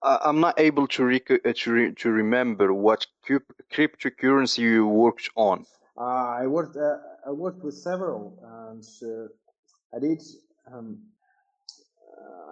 I, 0.03 0.29
am 0.29 0.41
not 0.41 0.59
able 0.59 0.87
to 0.89 1.05
rec- 1.05 1.31
uh, 1.31 1.53
to 1.55 1.73
re- 1.73 1.95
to 1.95 2.11
remember 2.11 2.73
what 2.73 3.07
cryptocurrency 3.73 4.59
you 4.59 4.87
worked 4.87 5.29
on. 5.37 5.67
Uh, 5.97 6.03
I 6.43 6.47
worked. 6.47 6.77
Uh, 6.77 6.99
I 7.27 7.31
worked 7.31 7.63
with 7.65 7.75
several, 7.75 8.39
and 8.71 8.85
uh, 9.03 9.97
I 9.97 9.99
did. 9.99 10.23
Um, 10.73 10.99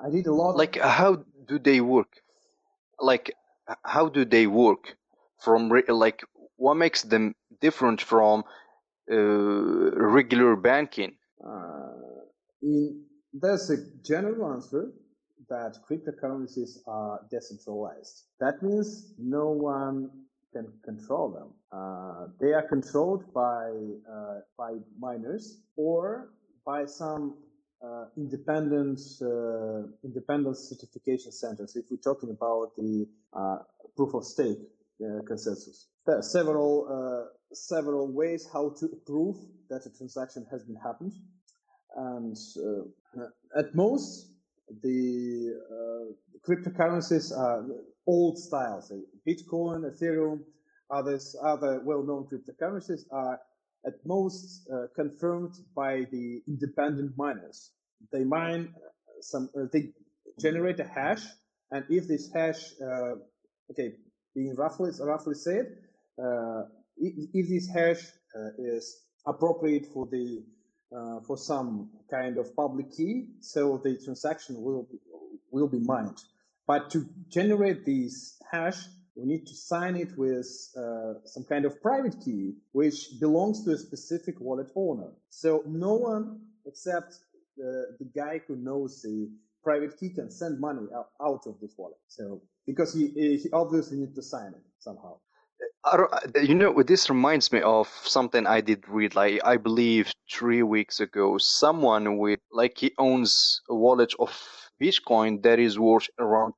I 0.04 0.11
did 0.11 0.26
a 0.26 0.33
lot. 0.33 0.56
Like, 0.56 0.78
how 0.80 1.25
do 1.47 1.59
they 1.59 1.80
work? 1.80 2.23
Like, 3.00 3.35
how 3.85 4.09
do 4.09 4.25
they 4.25 4.47
work? 4.47 4.97
From 5.40 5.71
re- 5.71 5.85
like, 5.88 6.25
what 6.56 6.75
makes 6.75 7.02
them 7.02 7.35
different 7.61 8.00
from 8.00 8.45
uh, 9.11 9.16
regular 9.16 10.56
banking? 10.56 11.16
Uh, 11.45 11.92
in 12.62 13.04
there's 13.33 13.71
a 13.71 13.76
general 14.02 14.52
answer 14.54 14.92
that 15.48 15.78
cryptocurrencies 15.88 16.78
are 16.86 17.20
decentralized. 17.30 18.24
That 18.40 18.62
means 18.62 19.12
no 19.18 19.50
one 19.50 20.10
can 20.52 20.72
control 20.84 21.30
them. 21.30 21.48
Uh, 21.72 22.28
they 22.40 22.52
are 22.52 22.66
controlled 22.66 23.32
by 23.32 23.70
uh, 24.10 24.40
by 24.56 24.76
miners 24.98 25.58
or 25.76 26.30
by 26.64 26.86
some 26.86 27.34
uh, 27.82 28.06
independent 28.16 29.00
uh, 29.22 29.82
independent 30.02 30.56
certification 30.56 31.32
centers. 31.32 31.76
If 31.76 31.84
we're 31.90 31.98
talking 31.98 32.30
about 32.30 32.74
the 32.76 33.06
uh, 33.32 33.58
proof 33.96 34.14
of 34.14 34.24
stake 34.24 34.58
uh, 35.04 35.20
consensus, 35.26 35.86
there 36.06 36.18
are 36.18 36.22
several 36.22 37.28
several 37.52 38.08
ways 38.08 38.48
how 38.52 38.70
to 38.80 38.88
prove 39.06 39.36
that 39.70 39.86
a 39.86 39.90
transaction 39.90 40.46
has 40.50 40.64
been 40.64 40.76
happened, 40.76 41.12
and 41.96 42.36
at 43.56 43.74
most 43.74 44.35
the, 44.82 45.54
the 46.32 46.40
cryptocurrencies 46.46 47.32
are 47.37 47.64
old 48.06 48.38
styles, 48.38 48.92
Bitcoin, 49.26 49.85
Ethereum, 49.90 50.40
others 50.90 51.35
other 51.42 51.80
well-known 51.85 52.26
cryptocurrencies 52.26 53.02
are 53.11 53.40
at 53.87 53.94
most 54.04 54.68
uh, 54.73 54.87
confirmed 54.94 55.54
by 55.75 56.06
the 56.11 56.42
independent 56.49 57.12
miners. 57.16 57.70
They 58.12 58.25
mine 58.25 58.75
some, 59.20 59.49
uh, 59.56 59.66
they 59.73 59.92
generate 60.40 60.80
a 60.80 60.85
hash, 60.85 61.23
and 61.70 61.85
if 61.88 62.06
this 62.08 62.30
hash, 62.32 62.73
uh, 62.82 63.14
okay, 63.70 63.94
being 64.35 64.54
roughly 64.54 64.90
roughly 65.00 65.35
said, 65.35 65.66
uh, 66.23 66.62
if, 66.96 67.28
if, 67.32 67.49
this 67.49 67.68
hash 67.68 68.02
uh, 68.37 68.50
is 68.58 69.02
appropriate 69.26 69.87
for 69.92 70.06
the 70.06 70.42
uh, 70.94 71.20
for 71.26 71.36
some 71.36 71.90
kind 72.10 72.38
of 72.38 72.54
public 72.54 72.92
key, 72.96 73.28
so 73.40 73.80
the 73.82 73.96
transaction 74.04 74.60
will 74.60 74.86
be, 74.90 74.98
will 75.50 75.68
be 75.68 75.80
mined. 75.80 76.18
But 76.66 76.90
to 76.90 77.06
generate 77.28 77.84
this 77.84 78.36
hash, 78.50 78.78
we 79.16 79.24
need 79.24 79.46
to 79.46 79.54
sign 79.54 79.96
it 79.96 80.16
with 80.16 80.46
uh, 80.76 81.14
some 81.24 81.44
kind 81.44 81.64
of 81.64 81.80
private 81.80 82.16
key, 82.24 82.54
which 82.72 83.18
belongs 83.18 83.64
to 83.64 83.72
a 83.72 83.78
specific 83.78 84.40
wallet 84.40 84.68
owner. 84.76 85.12
So 85.30 85.62
no 85.66 85.94
one 85.94 86.40
except 86.66 87.14
the, 87.56 87.96
the 87.98 88.04
guy 88.04 88.42
who 88.46 88.56
knows 88.56 89.00
the 89.02 89.30
private 89.62 89.98
key 89.98 90.10
can 90.10 90.30
send 90.30 90.60
money 90.60 90.86
out, 91.20 91.46
of 91.46 91.58
this 91.60 91.72
wallet. 91.76 91.96
So 92.08 92.42
because 92.66 92.92
he, 92.92 93.08
he 93.08 93.48
obviously 93.52 93.98
needs 93.98 94.14
to 94.16 94.22
sign 94.22 94.48
it 94.48 94.62
somehow. 94.78 95.16
You 96.42 96.54
know, 96.54 96.82
this 96.82 97.08
reminds 97.08 97.52
me 97.52 97.60
of 97.60 97.88
something 98.04 98.46
I 98.46 98.60
did 98.60 98.88
read, 98.88 99.14
like 99.14 99.40
I 99.44 99.56
believe 99.56 100.12
three 100.30 100.62
weeks 100.62 101.00
ago. 101.00 101.38
Someone 101.38 102.18
with 102.18 102.40
like 102.50 102.78
he 102.78 102.92
owns 102.98 103.60
a 103.68 103.74
wallet 103.74 104.12
of 104.18 104.30
Bitcoin 104.82 105.42
that 105.42 105.58
is 105.58 105.78
worth 105.78 106.08
around 106.18 106.54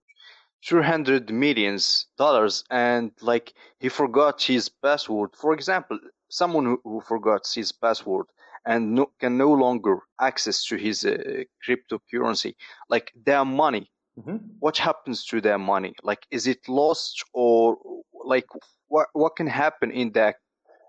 300 0.66 1.30
millions 1.30 2.06
dollars 2.16 2.64
and 2.70 3.12
like 3.20 3.54
he 3.78 3.88
forgot 3.88 4.42
his 4.42 4.68
password 4.68 5.30
for 5.36 5.52
example 5.52 5.98
someone 6.28 6.64
who, 6.64 6.80
who 6.82 7.00
forgot 7.00 7.46
his 7.54 7.70
password 7.70 8.26
and 8.66 8.92
no, 8.94 9.06
can 9.20 9.38
no 9.38 9.52
longer 9.52 10.00
access 10.20 10.64
to 10.64 10.76
his 10.76 11.04
uh, 11.04 11.16
cryptocurrency 11.64 12.54
like 12.90 13.12
their 13.24 13.44
money 13.44 13.88
mm-hmm. 14.18 14.36
what 14.58 14.76
happens 14.76 15.24
to 15.24 15.40
their 15.40 15.58
money 15.58 15.94
like 16.02 16.26
is 16.32 16.48
it 16.48 16.68
lost 16.68 17.24
or 17.32 17.76
like 18.28 18.46
what 18.88 19.08
what 19.12 19.36
can 19.36 19.46
happen 19.46 19.90
in 19.90 20.12
that 20.12 20.36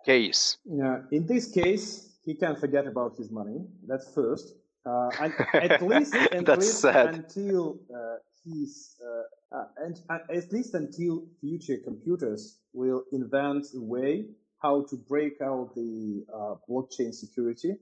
case? 0.05 0.57
Yeah 0.65 0.97
in 1.11 1.25
this 1.25 1.49
case 1.51 2.09
he 2.25 2.35
can 2.35 2.55
forget 2.55 2.85
about 2.85 3.15
his 3.17 3.31
money. 3.31 3.65
That's 3.87 4.07
first. 4.13 4.53
Uh, 4.85 5.09
and 5.19 5.33
at 5.53 5.81
least, 5.81 6.15
at 6.15 6.57
least 6.57 6.83
until 6.85 7.79
uh, 7.93 8.15
he's 8.43 8.95
uh, 9.03 9.55
uh 9.57 9.65
and 9.77 9.99
uh, 10.09 10.19
at 10.33 10.51
least 10.51 10.73
until 10.73 11.23
future 11.41 11.77
computers 11.83 12.59
will 12.73 13.03
invent 13.11 13.65
a 13.75 13.81
way 13.81 14.25
how 14.61 14.85
to 14.89 14.95
break 14.95 15.41
out 15.41 15.73
the 15.75 16.25
uh, 16.33 16.55
blockchain 16.69 17.13
security, 17.13 17.75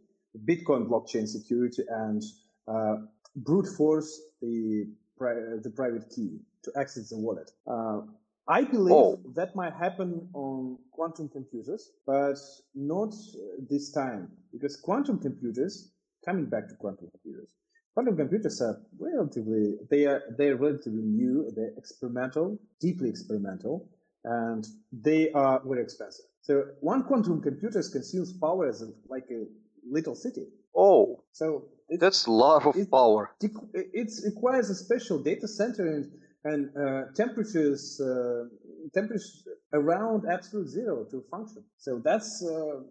Bitcoin 0.45 0.87
blockchain 0.87 1.27
security, 1.27 1.83
and 1.89 2.23
brute 3.37 3.67
force 3.77 4.21
the 4.41 4.87
pri- 5.17 5.57
the 5.63 5.71
private 5.75 6.09
key 6.13 6.39
to 6.63 6.71
access 6.77 7.09
the 7.09 7.17
wallet. 7.17 7.51
I 8.49 8.63
believe 8.63 8.95
oh. 8.95 9.19
that 9.35 9.55
might 9.55 9.73
happen 9.73 10.29
on 10.33 10.77
quantum 10.91 11.29
computers, 11.29 11.91
but 12.05 12.37
not 12.73 13.13
this 13.69 13.91
time 13.91 14.31
because 14.51 14.77
quantum 14.77 15.19
computers 15.19 15.91
coming 16.25 16.45
back 16.45 16.67
to 16.69 16.75
quantum 16.75 17.09
computers. 17.11 17.53
Quantum 17.93 18.15
computers 18.15 18.61
are 18.61 18.79
relatively 18.99 19.75
they 19.89 20.05
are 20.05 20.21
they 20.37 20.49
are 20.49 20.55
relatively 20.55 21.01
new. 21.01 21.51
They're 21.55 21.73
experimental, 21.77 22.57
deeply 22.79 23.09
experimental, 23.09 23.89
and 24.23 24.65
they 24.91 25.31
are 25.31 25.61
very 25.65 25.81
expensive. 25.81 26.25
So 26.41 26.63
one 26.79 27.03
quantum 27.03 27.41
computer 27.41 27.81
consumes 27.91 28.33
power 28.33 28.67
as 28.67 28.81
a, 28.81 28.89
like 29.09 29.25
a 29.31 29.45
little 29.89 30.15
city. 30.15 30.47
Oh, 30.75 31.23
so 31.31 31.65
that's 31.99 32.27
a 32.27 32.31
lot 32.31 32.65
of 32.65 32.75
it, 32.75 32.91
power. 32.91 33.31
It 33.41 34.11
requires 34.23 34.69
a 34.69 34.75
special 34.75 35.17
data 35.19 35.47
center 35.47 35.87
and 35.87 36.11
and 36.47 36.69
uh, 36.77 37.03
temperatures 37.15 37.99
uh, 37.99 38.45
temperatures 38.93 39.47
around 39.73 40.23
absolute 40.31 40.69
zero 40.69 41.05
to 41.11 41.23
function. 41.29 41.63
So 41.77 42.01
that's 42.03 42.43
uh, 42.43 42.81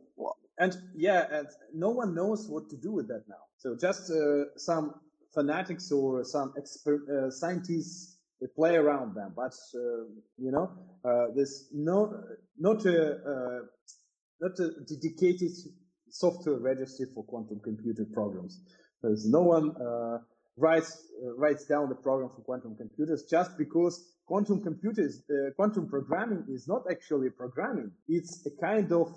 and 0.59 0.77
yeah, 0.97 1.27
and 1.31 1.49
no 1.75 1.91
one 1.91 2.15
knows 2.15 2.49
what 2.49 2.69
to 2.71 2.77
do 2.77 2.93
with 2.93 3.09
that 3.09 3.25
now. 3.29 3.45
So 3.59 3.77
just 3.81 4.11
uh, 4.11 4.57
some 4.57 4.95
fanatics 5.35 5.91
or 5.93 6.25
some 6.25 6.53
exper- 6.61 7.09
uh, 7.09 7.31
scientists 7.31 8.19
they 8.41 8.47
play 8.55 8.77
around 8.77 9.15
them, 9.15 9.33
but 9.35 9.55
uh, 9.75 10.05
you 10.37 10.53
know, 10.53 10.71
uh, 11.05 11.29
there's 11.35 11.69
no 11.73 12.23
not 12.59 12.85
a 12.85 13.13
uh, 13.33 13.61
not 14.41 14.59
a 14.61 14.71
dedicated 14.87 15.53
software 16.11 16.59
registry 16.59 17.07
for 17.15 17.25
quantum 17.25 17.61
computer 17.61 18.05
programs. 18.13 18.61
There's 19.03 19.27
no 19.27 19.41
one 19.41 19.75
uh, 20.57 20.63
writes 20.63 21.09
writes 21.37 21.65
down 21.65 21.89
the 21.89 21.95
program 21.95 22.31
for 22.35 22.43
quantum 22.43 22.77
computers 22.77 23.25
just 23.25 23.57
because 23.57 24.13
quantum 24.27 24.61
computers, 24.61 25.23
quantum 25.55 25.89
programming 25.89 26.45
is 26.49 26.67
not 26.67 26.83
actually 26.91 27.31
programming. 27.31 27.93
It's 28.09 28.45
a 28.47 28.51
kind 28.61 28.91
of 28.93 29.15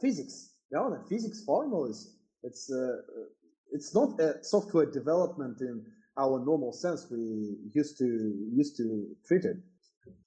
physics 0.00 0.54
you 0.74 0.78
know, 0.78 0.90
the 0.90 1.08
physics 1.08 1.44
formulas. 1.44 2.16
It's 2.42 2.70
uh, 2.70 2.96
it's 3.72 3.94
not 3.94 4.20
a 4.20 4.42
software 4.42 4.86
development 4.86 5.60
in 5.60 5.84
our 6.18 6.38
normal 6.44 6.72
sense 6.72 7.06
we 7.10 7.56
used 7.72 7.98
to 7.98 8.06
used 8.52 8.76
to 8.76 9.16
treat 9.26 9.44
it. 9.44 9.56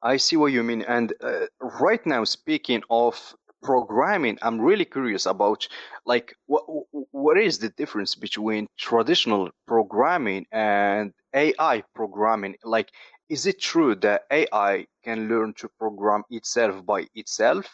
I 0.02 0.18
see 0.18 0.38
what 0.38 0.52
you 0.52 0.64
mean. 0.64 0.82
And 0.84 1.14
uh, 1.22 1.46
right 1.82 2.04
now, 2.06 2.24
speaking 2.24 2.82
of 2.90 3.36
programming, 3.62 4.38
I'm 4.42 4.60
really 4.60 4.86
curious 4.86 5.26
about 5.26 5.68
like 6.06 6.34
what 6.46 6.64
what 7.12 7.38
is 7.38 7.60
the 7.60 7.70
difference 7.70 8.16
between 8.16 8.68
traditional 8.78 9.50
programming 9.68 10.46
and 10.52 11.14
AI 11.34 11.84
programming? 11.94 12.56
Like, 12.64 12.92
is 13.30 13.46
it 13.46 13.60
true 13.60 13.96
that 13.96 14.24
AI 14.32 14.86
can 15.04 15.28
learn 15.28 15.54
to 15.56 15.70
program 15.80 16.24
itself 16.30 16.86
by 16.86 17.08
itself, 17.16 17.68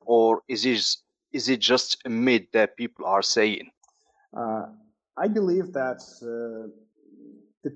or 0.00 0.42
is 0.48 0.64
it 0.66 0.84
is 1.32 1.48
it 1.48 1.60
just 1.60 1.98
a 2.04 2.08
myth 2.08 2.46
that 2.52 2.76
people 2.76 3.06
are 3.06 3.22
saying? 3.22 3.70
Uh, 4.36 4.66
I 5.16 5.28
believe 5.28 5.72
that 5.72 6.00
uh, 6.22 6.68
the, 7.62 7.72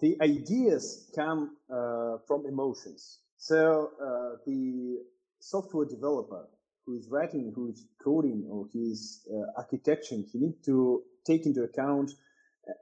the 0.00 0.16
ideas 0.22 1.10
come 1.14 1.56
uh, 1.72 2.18
from 2.26 2.46
emotions. 2.46 3.18
So 3.38 3.90
uh, 4.00 4.36
the 4.46 4.98
software 5.40 5.86
developer 5.86 6.46
who 6.90 6.98
is 6.98 7.08
writing, 7.08 7.52
who 7.54 7.68
is 7.68 7.86
coding, 8.02 8.46
or 8.50 8.66
who 8.72 8.90
is 8.90 9.26
uh, 9.32 9.62
architecting, 9.62 10.28
he 10.30 10.38
needs 10.38 10.64
to 10.64 11.02
take 11.24 11.46
into 11.46 11.62
account 11.62 12.10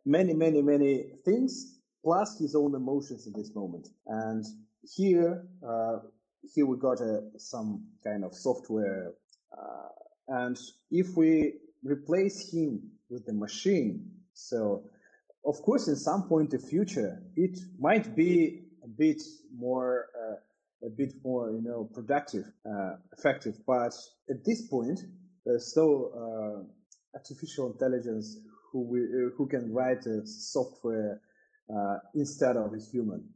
many, 0.07 0.33
many, 0.33 0.63
many 0.63 1.05
things 1.25 1.79
plus 2.03 2.39
his 2.39 2.55
own 2.55 2.75
emotions 2.75 3.27
in 3.27 3.33
this 3.35 3.55
moment. 3.55 3.89
And 4.07 4.45
here, 4.83 5.47
uh, 5.67 5.99
here 6.55 6.67
we 6.67 6.79
got 6.79 7.01
a, 7.01 7.23
some 7.37 7.85
kind 8.03 8.25
of 8.25 8.35
software 8.35 9.13
uh, 9.53 9.89
and 10.29 10.59
if 10.91 11.17
we 11.17 11.55
replace 11.83 12.53
him 12.53 12.91
with 13.11 13.27
the 13.27 13.33
machine, 13.33 14.11
so 14.35 14.85
of 15.45 15.63
course, 15.63 15.89
in 15.89 15.97
some 15.97 16.25
point 16.29 16.53
in 16.53 16.61
the 16.61 16.67
future, 16.67 17.23
it 17.37 17.59
might 17.79 18.15
be 18.15 18.65
a 18.85 18.89
bit 18.89 19.23
more, 19.57 20.07
uh, 20.15 20.18
a 20.85 20.89
bit 20.89 21.13
more, 21.25 21.51
you 21.51 21.63
know, 21.63 21.89
productive, 21.93 22.45
uh, 22.67 22.97
effective. 23.17 23.55
But 23.67 23.95
at 24.31 24.45
this 24.45 24.67
point, 24.69 25.01
there's 25.45 25.71
still 25.71 26.13
uh, 26.15 27.17
artificial 27.19 27.73
intelligence 27.73 28.39
who 28.73 28.83
we, 28.83 29.01
uh, 29.01 29.31
who 29.37 29.47
can 29.47 29.73
write 29.73 30.07
a 30.07 30.27
software 30.27 31.21
uh, 31.75 31.97
instead 32.15 32.57
of 32.57 32.73
a 32.73 32.79
human. 32.79 33.29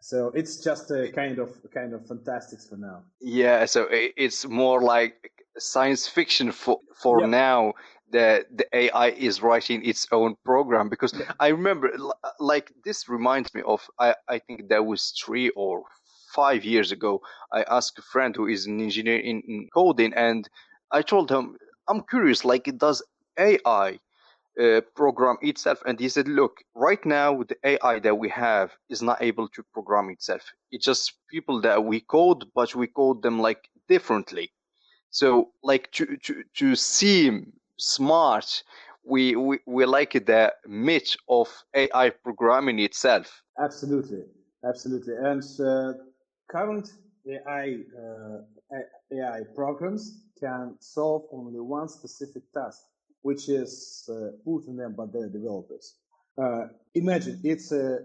So 0.00 0.30
it's 0.34 0.62
just 0.64 0.90
a 0.90 1.12
kind 1.12 1.38
of 1.38 1.50
kind 1.74 1.92
of 1.92 2.06
fantastics 2.06 2.66
for 2.66 2.76
now. 2.76 3.02
Yeah, 3.20 3.66
so 3.66 3.86
it's 3.90 4.46
more 4.46 4.80
like 4.80 5.30
science 5.58 6.06
fiction 6.08 6.50
for 6.50 6.80
for 6.94 7.20
yep. 7.20 7.28
now 7.28 7.74
that 8.12 8.46
the 8.56 8.66
AI 8.72 9.08
is 9.10 9.42
writing 9.42 9.84
its 9.84 10.06
own 10.12 10.34
program 10.44 10.88
because 10.88 11.12
yeah. 11.14 11.32
I 11.40 11.48
remember 11.48 11.90
like 12.40 12.72
this 12.84 13.08
reminds 13.08 13.54
me 13.54 13.62
of 13.66 13.86
I, 13.98 14.14
I 14.28 14.38
think 14.38 14.68
that 14.68 14.84
was 14.84 15.12
three 15.22 15.50
or 15.50 15.82
five 16.34 16.64
years 16.64 16.92
ago 16.92 17.20
I 17.52 17.62
asked 17.64 17.98
a 17.98 18.02
friend 18.02 18.34
who 18.34 18.46
is 18.46 18.66
an 18.66 18.80
engineer 18.80 19.18
in, 19.18 19.42
in 19.46 19.68
coding 19.74 20.12
and 20.14 20.48
I 20.90 21.02
told 21.02 21.30
him 21.30 21.56
I'm 21.88 22.02
curious 22.02 22.44
like 22.44 22.70
does 22.78 23.02
AI 23.38 23.98
uh, 24.60 24.80
program 24.96 25.36
itself? 25.42 25.82
And 25.86 26.00
he 26.00 26.08
said 26.08 26.28
look 26.28 26.58
right 26.74 27.04
now 27.04 27.42
the 27.42 27.56
ai 27.64 27.98
that 28.00 28.18
we 28.18 28.28
have 28.30 28.72
is 28.88 29.02
not 29.02 29.22
able 29.22 29.48
to 29.48 29.62
program 29.74 30.10
itself. 30.10 30.42
It's 30.70 30.84
just 30.84 31.14
people 31.30 31.60
that 31.62 31.84
we 31.84 32.00
code 32.00 32.44
but 32.54 32.74
we 32.74 32.86
code 32.86 33.22
them 33.22 33.38
like 33.38 33.68
differently. 33.88 34.50
So 35.10 35.50
like 35.62 35.90
to 35.92 36.16
to, 36.24 36.42
to 36.56 36.74
seem 36.74 37.52
smart 37.78 38.62
we, 39.04 39.36
we 39.36 39.58
we 39.66 39.84
like 39.86 40.12
the 40.12 40.52
myth 40.66 41.16
of 41.28 41.48
ai 41.74 42.10
programming 42.10 42.78
itself 42.78 43.42
absolutely 43.62 44.22
absolutely 44.68 45.14
and 45.14 45.42
uh, 45.60 45.92
current 46.50 46.92
ai 47.26 47.78
uh, 47.96 48.76
ai 49.12 49.40
programs 49.54 50.24
can 50.38 50.76
solve 50.80 51.24
only 51.32 51.60
one 51.60 51.88
specific 51.88 52.42
task 52.52 52.82
which 53.22 53.48
is 53.48 54.08
uh, 54.10 54.30
put 54.44 54.66
in 54.66 54.76
them 54.76 54.94
by 54.94 55.06
their 55.06 55.28
developers. 55.28 55.96
Uh, 56.40 56.66
imagine 56.94 57.40
it's 57.42 57.72
a, 57.72 57.98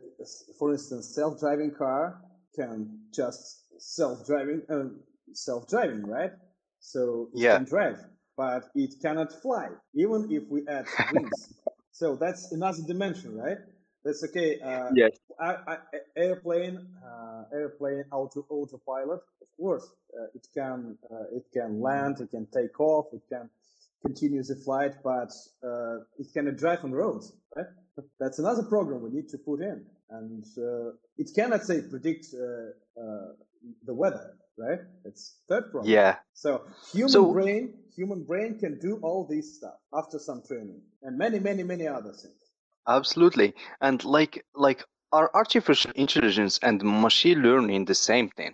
for 0.58 0.72
instance, 0.72 1.14
self-driving 1.14 1.72
car 1.72 2.20
can 2.56 3.00
just 3.14 3.66
self-driving, 3.78 4.62
uh, 4.70 4.86
self-driving, 5.34 6.04
right? 6.06 6.32
So 6.80 7.30
yeah. 7.34 7.56
can 7.58 7.66
drive, 7.66 8.00
but 8.36 8.70
it 8.76 8.96
cannot 9.02 9.32
fly, 9.42 9.70
even 9.94 10.28
if 10.32 10.44
we 10.50 10.68
add 10.68 10.86
wings. 11.14 11.54
so 11.92 12.16
that's 12.16 12.52
another 12.52 12.82
dimension, 12.88 13.38
right? 13.38 13.58
That's 14.04 14.24
okay. 14.26 14.60
Uh, 14.60 14.90
yes. 14.94 15.12
I, 15.40 15.56
I, 15.68 15.78
airplane, 16.18 16.88
uh, 17.06 17.44
airplane 17.54 18.04
auto 18.12 18.46
autopilot. 18.50 19.22
Of 19.42 19.48
course, 19.58 19.88
uh, 20.18 20.26
it 20.36 20.46
can 20.54 20.98
uh, 21.10 21.38
it 21.38 21.46
can 21.54 21.82
land, 21.82 22.20
it 22.20 22.32
can 22.32 22.48
take 22.48 22.80
off, 22.80 23.06
it 23.14 23.22
can 23.30 23.50
continue 24.06 24.44
the 24.44 24.56
flight, 24.56 24.96
but 25.04 25.32
uh, 25.64 26.00
it 26.20 26.28
cannot 26.34 26.58
drive 26.58 26.84
on 26.84 26.92
roads. 26.92 27.34
Right? 27.56 27.68
That's 28.20 28.40
another 28.40 28.64
program 28.64 29.04
we 29.04 29.10
need 29.10 29.30
to 29.30 29.38
put 29.38 29.62
in, 29.62 29.86
and 30.10 30.44
uh, 30.58 30.92
it 31.18 31.30
cannot 31.34 31.64
say 31.64 31.82
predict 31.82 32.28
uh, 32.34 33.00
uh 33.00 33.34
the 33.86 33.94
weather. 33.94 34.36
Right? 34.58 34.80
It's 35.06 35.38
third 35.50 35.72
program. 35.72 35.92
Yeah. 35.92 36.18
So 36.34 36.64
human 36.92 37.10
so, 37.10 37.32
brain, 37.34 37.74
human 37.96 38.24
brain 38.24 38.60
can 38.60 38.80
do 38.80 39.00
all 39.02 39.26
this 39.28 39.58
stuff 39.58 39.76
after 39.94 40.20
some 40.20 40.44
training, 40.48 40.82
and 41.02 41.18
many, 41.18 41.40
many, 41.40 41.64
many 41.64 41.88
other 41.88 42.12
things. 42.12 42.36
Absolutely, 42.88 43.54
and 43.82 44.04
like 44.04 44.46
like 44.56 44.84
are 45.14 45.30
artificial 45.34 45.92
intelligence 45.96 46.60
and 46.64 46.84
machine 46.84 47.40
learning 47.42 47.86
the 47.86 47.96
same 47.96 48.30
thing? 48.30 48.54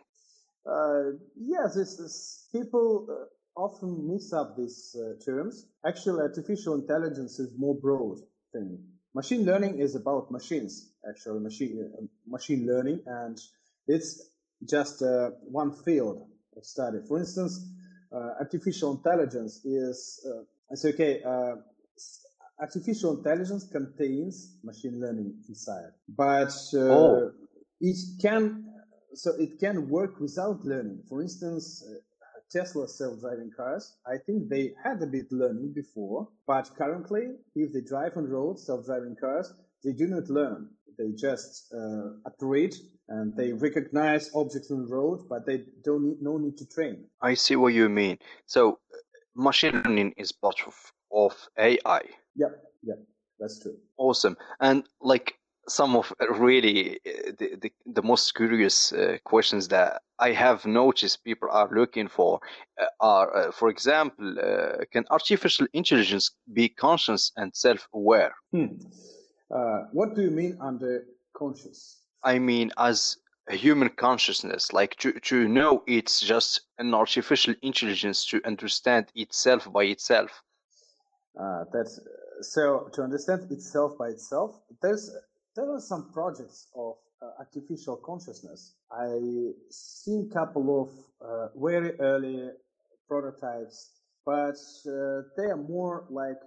Uh, 0.70 1.12
yes, 1.36 1.78
it's, 1.78 2.00
it's 2.00 2.48
people 2.52 3.08
uh, 3.10 3.60
often 3.60 4.08
mix 4.08 4.34
up 4.34 4.58
these 4.58 4.96
uh, 5.00 5.14
terms. 5.24 5.66
Actually, 5.86 6.22
artificial 6.22 6.76
intelligence 6.76 7.40
is 7.40 7.54
more 7.58 7.76
broad 7.76 8.18
thing. 8.52 8.78
Machine 9.16 9.46
learning 9.46 9.80
is 9.80 9.96
about 9.96 10.30
machines, 10.30 10.92
actually, 11.10 11.40
machine 11.40 11.92
uh, 11.98 12.06
machine 12.28 12.68
learning, 12.68 13.00
and 13.08 13.40
it's 13.88 14.30
just 14.68 15.02
uh, 15.02 15.32
one 15.44 15.72
field 15.72 16.28
of 16.58 16.66
study. 16.66 17.00
For 17.08 17.20
instance, 17.20 17.66
uh, 18.12 18.32
artificial 18.40 18.92
intelligence 18.98 19.64
is 19.66 20.26
it's 20.72 20.86
okay 20.86 21.22
artificial 22.60 23.18
intelligence 23.18 23.66
contains 23.72 24.58
machine 24.64 25.00
learning 25.00 25.34
inside, 25.48 25.92
but 26.08 26.54
uh, 26.74 26.78
oh. 26.78 27.32
it 27.80 27.98
can 28.22 28.66
so 29.14 29.32
it 29.40 29.60
can 29.60 29.90
work 29.90 30.20
without 30.20 30.64
learning. 30.66 31.02
For 31.08 31.22
instance, 31.22 31.84
uh, 31.88 31.96
Tesla 32.52 32.88
self-driving 32.88 33.52
cars, 33.56 33.96
I 34.06 34.18
think 34.18 34.50
they 34.50 34.74
had 34.84 35.02
a 35.02 35.08
bit 35.08 35.32
learning 35.32 35.74
before, 35.74 36.28
but 36.48 36.70
currently, 36.78 37.30
if 37.56 37.74
they 37.74 37.82
drive 37.82 38.18
on 38.18 38.28
road, 38.28 38.60
self-driving 38.60 39.16
cars, 39.20 39.54
they 39.84 39.94
do 39.94 40.08
not 40.08 40.30
learn. 40.30 40.70
They 40.98 41.12
just 41.12 41.74
uh, 41.74 42.18
operate 42.26 42.76
and 43.10 43.36
they 43.36 43.52
recognize 43.54 44.30
objects 44.34 44.72
on 44.72 44.86
the 44.86 44.96
road, 44.96 45.28
but 45.28 45.46
they 45.46 45.64
don't 45.84 46.04
need 46.04 46.22
no 46.22 46.38
need 46.38 46.58
to 46.58 46.66
train. 46.66 47.06
I 47.22 47.34
see 47.34 47.56
what 47.56 47.74
you 47.74 47.90
mean. 47.90 48.18
So, 48.46 48.80
machine 49.36 49.82
learning 49.84 50.14
is 50.18 50.32
part 50.32 50.60
of, 50.66 50.76
of 51.12 51.36
AI. 51.58 52.02
Yep, 52.36 52.64
yep, 52.84 53.00
that's 53.40 53.60
true. 53.60 53.78
Awesome. 53.98 54.38
And 54.60 54.84
like 55.02 55.36
some 55.68 55.96
of 55.96 56.14
really 56.40 57.00
uh, 57.06 57.32
the, 57.38 57.56
the, 57.62 57.72
the 57.86 58.02
most 58.02 58.36
curious 58.36 58.92
uh, 58.92 59.18
questions 59.24 59.68
that 59.70 60.02
I 60.18 60.32
have 60.32 60.66
noticed 60.66 61.24
people 61.24 61.50
are 61.52 61.70
looking 61.72 62.08
for 62.08 62.40
uh, 62.82 62.86
are, 63.00 63.36
uh, 63.36 63.52
for 63.52 63.70
example, 63.70 64.36
uh, 64.40 64.86
can 64.92 65.06
artificial 65.10 65.68
intelligence 65.74 66.32
be 66.54 66.70
conscious 66.70 67.32
and 67.38 67.56
self-aware? 67.56 68.34
Hmm. 68.52 68.68
Uh, 69.54 69.86
what 69.94 70.16
do 70.16 70.22
you 70.22 70.32
mean 70.32 70.58
under 70.60 71.06
conscious? 71.34 71.99
I 72.24 72.40
mean 72.40 72.72
as 72.78 73.18
a 73.50 73.56
human 73.56 73.90
consciousness, 73.90 74.72
like 74.74 74.96
to, 74.98 75.12
to 75.12 75.48
know 75.48 75.84
it's 75.88 76.22
just 76.22 76.62
an 76.78 76.94
artificial 76.94 77.56
intelligence 77.64 78.26
to 78.28 78.42
understand 78.46 79.08
itself 79.16 79.72
by 79.72 79.86
itself. 79.86 80.44
that's 81.74 82.00
so 82.42 82.90
to 82.94 83.02
understand 83.04 83.52
itself 83.52 83.98
by 83.98 84.10
itself, 84.10 84.62
there's 84.82 85.12
there 85.56 85.70
are 85.72 85.82
some 85.82 86.12
projects 86.14 86.68
of 86.76 86.96
uh, 87.22 87.32
artificial 87.40 87.98
consciousness. 87.98 88.76
I 88.92 89.52
seen 89.70 90.30
a 90.32 90.34
couple 90.34 90.82
of 90.82 90.90
uh, 91.28 91.48
very 91.56 92.00
early 92.00 92.50
prototypes, 93.08 93.90
but 94.26 94.56
uh, 94.88 95.24
they 95.36 95.46
are 95.46 95.58
more 95.58 96.06
like 96.10 96.40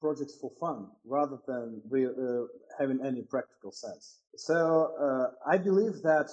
projects 0.00 0.36
for 0.40 0.50
fun 0.58 0.88
rather 1.04 1.38
than 1.46 1.82
uh, 1.94 2.46
having 2.78 3.00
any 3.04 3.22
practical 3.22 3.72
sense. 3.72 4.20
So 4.36 4.94
uh, 5.00 5.50
I 5.50 5.58
believe 5.58 6.02
that 6.02 6.30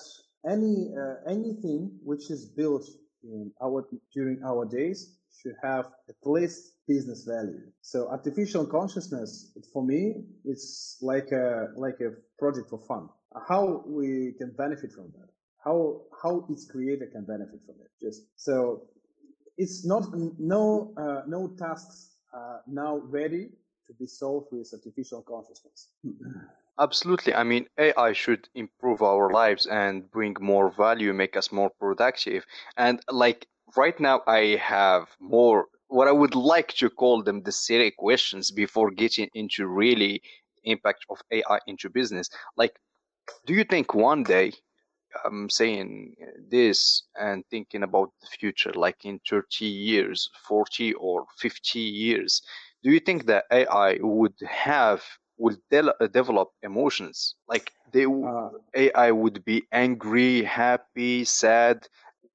any 0.49 0.93
uh, 0.97 1.15
anything 1.29 1.91
which 2.03 2.31
is 2.31 2.45
built 2.45 2.85
in 3.23 3.51
our 3.61 3.85
during 4.13 4.41
our 4.43 4.65
days 4.65 5.17
should 5.41 5.55
have 5.61 5.85
at 6.09 6.15
least 6.23 6.73
business 6.87 7.25
value. 7.25 7.61
So 7.81 8.07
artificial 8.09 8.65
consciousness, 8.65 9.51
for 9.73 9.83
me, 9.83 10.23
it's 10.45 10.97
like 11.01 11.31
a 11.31 11.67
like 11.75 11.99
a 12.01 12.11
project 12.39 12.69
for 12.69 12.79
fun. 12.87 13.09
How 13.47 13.83
we 13.85 14.33
can 14.37 14.51
benefit 14.57 14.91
from 14.93 15.11
that? 15.17 15.29
How 15.63 16.01
how 16.21 16.45
its 16.49 16.65
creator 16.65 17.07
can 17.11 17.25
benefit 17.25 17.59
from 17.65 17.75
it? 17.81 17.91
Just 18.01 18.21
so 18.35 18.83
it's 19.57 19.85
not 19.85 20.03
no 20.39 20.93
uh, 20.97 21.21
no 21.27 21.49
tasks 21.57 22.16
uh, 22.33 22.59
now 22.67 22.97
ready 23.05 23.49
to 23.87 23.93
be 23.93 24.05
solved 24.05 24.47
with 24.51 24.69
artificial 24.73 25.21
consciousness. 25.21 25.89
Absolutely. 26.79 27.33
I 27.33 27.43
mean, 27.43 27.67
AI 27.79 28.13
should 28.13 28.49
improve 28.53 29.01
our 29.01 29.31
lives 29.31 29.65
and 29.65 30.09
bring 30.11 30.35
more 30.39 30.69
value, 30.69 31.11
make 31.13 31.35
us 31.35 31.51
more 31.51 31.71
productive. 31.79 32.45
And 32.77 33.01
like 33.09 33.47
right 33.75 33.99
now, 33.99 34.21
I 34.27 34.57
have 34.61 35.07
more 35.19 35.67
what 35.87 36.07
I 36.07 36.11
would 36.11 36.35
like 36.35 36.73
to 36.75 36.89
call 36.89 37.23
them 37.23 37.41
the 37.41 37.51
silly 37.51 37.91
questions 37.91 38.51
before 38.51 38.91
getting 38.91 39.29
into 39.33 39.67
really 39.67 40.21
impact 40.65 41.05
of 41.09 41.19
AI 41.31 41.59
into 41.65 41.89
business. 41.89 42.29
Like, 42.57 42.73
do 43.45 43.53
you 43.53 43.63
think 43.63 43.93
one 43.93 44.23
day 44.23 44.51
I'm 45.25 45.49
saying 45.49 46.15
this 46.49 47.03
and 47.19 47.43
thinking 47.49 47.83
about 47.83 48.11
the 48.21 48.27
future, 48.27 48.71
like 48.73 49.05
in 49.05 49.19
30 49.29 49.65
years, 49.65 50.29
40 50.47 50.93
or 50.93 51.25
50 51.37 51.79
years, 51.79 52.41
do 52.83 52.91
you 52.91 52.99
think 52.99 53.25
that 53.25 53.45
AI 53.51 53.97
would 54.01 54.35
have 54.47 55.03
will 55.37 55.57
de- 55.69 56.07
develop 56.11 56.49
emotions? 56.63 57.35
Like 57.47 57.71
they 57.91 58.05
uh, 58.05 58.49
AI 58.75 59.11
would 59.11 59.43
be 59.45 59.63
angry, 59.71 60.43
happy, 60.43 61.23
sad, 61.25 61.87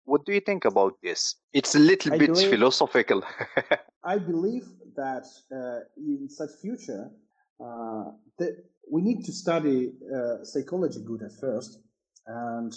what 0.05 0.25
do 0.25 0.33
you 0.33 0.40
think 0.40 0.64
about 0.64 0.95
this? 1.03 1.37
It's 1.53 1.75
a 1.75 1.79
little 1.79 2.12
I 2.12 2.18
bit 2.18 2.29
believe, 2.29 2.51
philosophical. 2.51 3.23
I 4.05 4.18
believe 4.18 4.66
that 4.97 5.27
uh, 5.55 5.81
in 5.97 6.29
such 6.29 6.51
future, 6.61 7.11
uh, 7.61 8.05
that 8.38 8.64
we 8.90 9.01
need 9.01 9.25
to 9.25 9.33
study 9.33 9.92
uh, 10.14 10.45
psychology 10.45 11.01
good 11.05 11.23
at 11.23 11.33
first, 11.33 11.79
and 12.27 12.73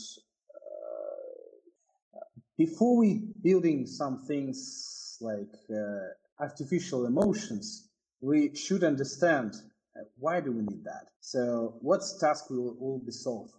uh, 2.15 2.19
before 2.58 2.97
we 2.97 3.21
building 3.41 3.86
some 3.86 4.25
things 4.25 5.17
like 5.21 5.53
uh, 5.71 6.43
artificial 6.43 7.05
emotions, 7.05 7.89
we 8.21 8.55
should 8.55 8.84
understand 8.84 9.53
uh, 9.95 10.03
why 10.17 10.41
do 10.41 10.51
we 10.51 10.62
need 10.63 10.84
that. 10.84 11.08
So, 11.21 11.77
what 11.81 12.01
task 12.19 12.49
will, 12.49 12.75
will 12.79 12.99
be 12.99 13.12
solved 13.12 13.53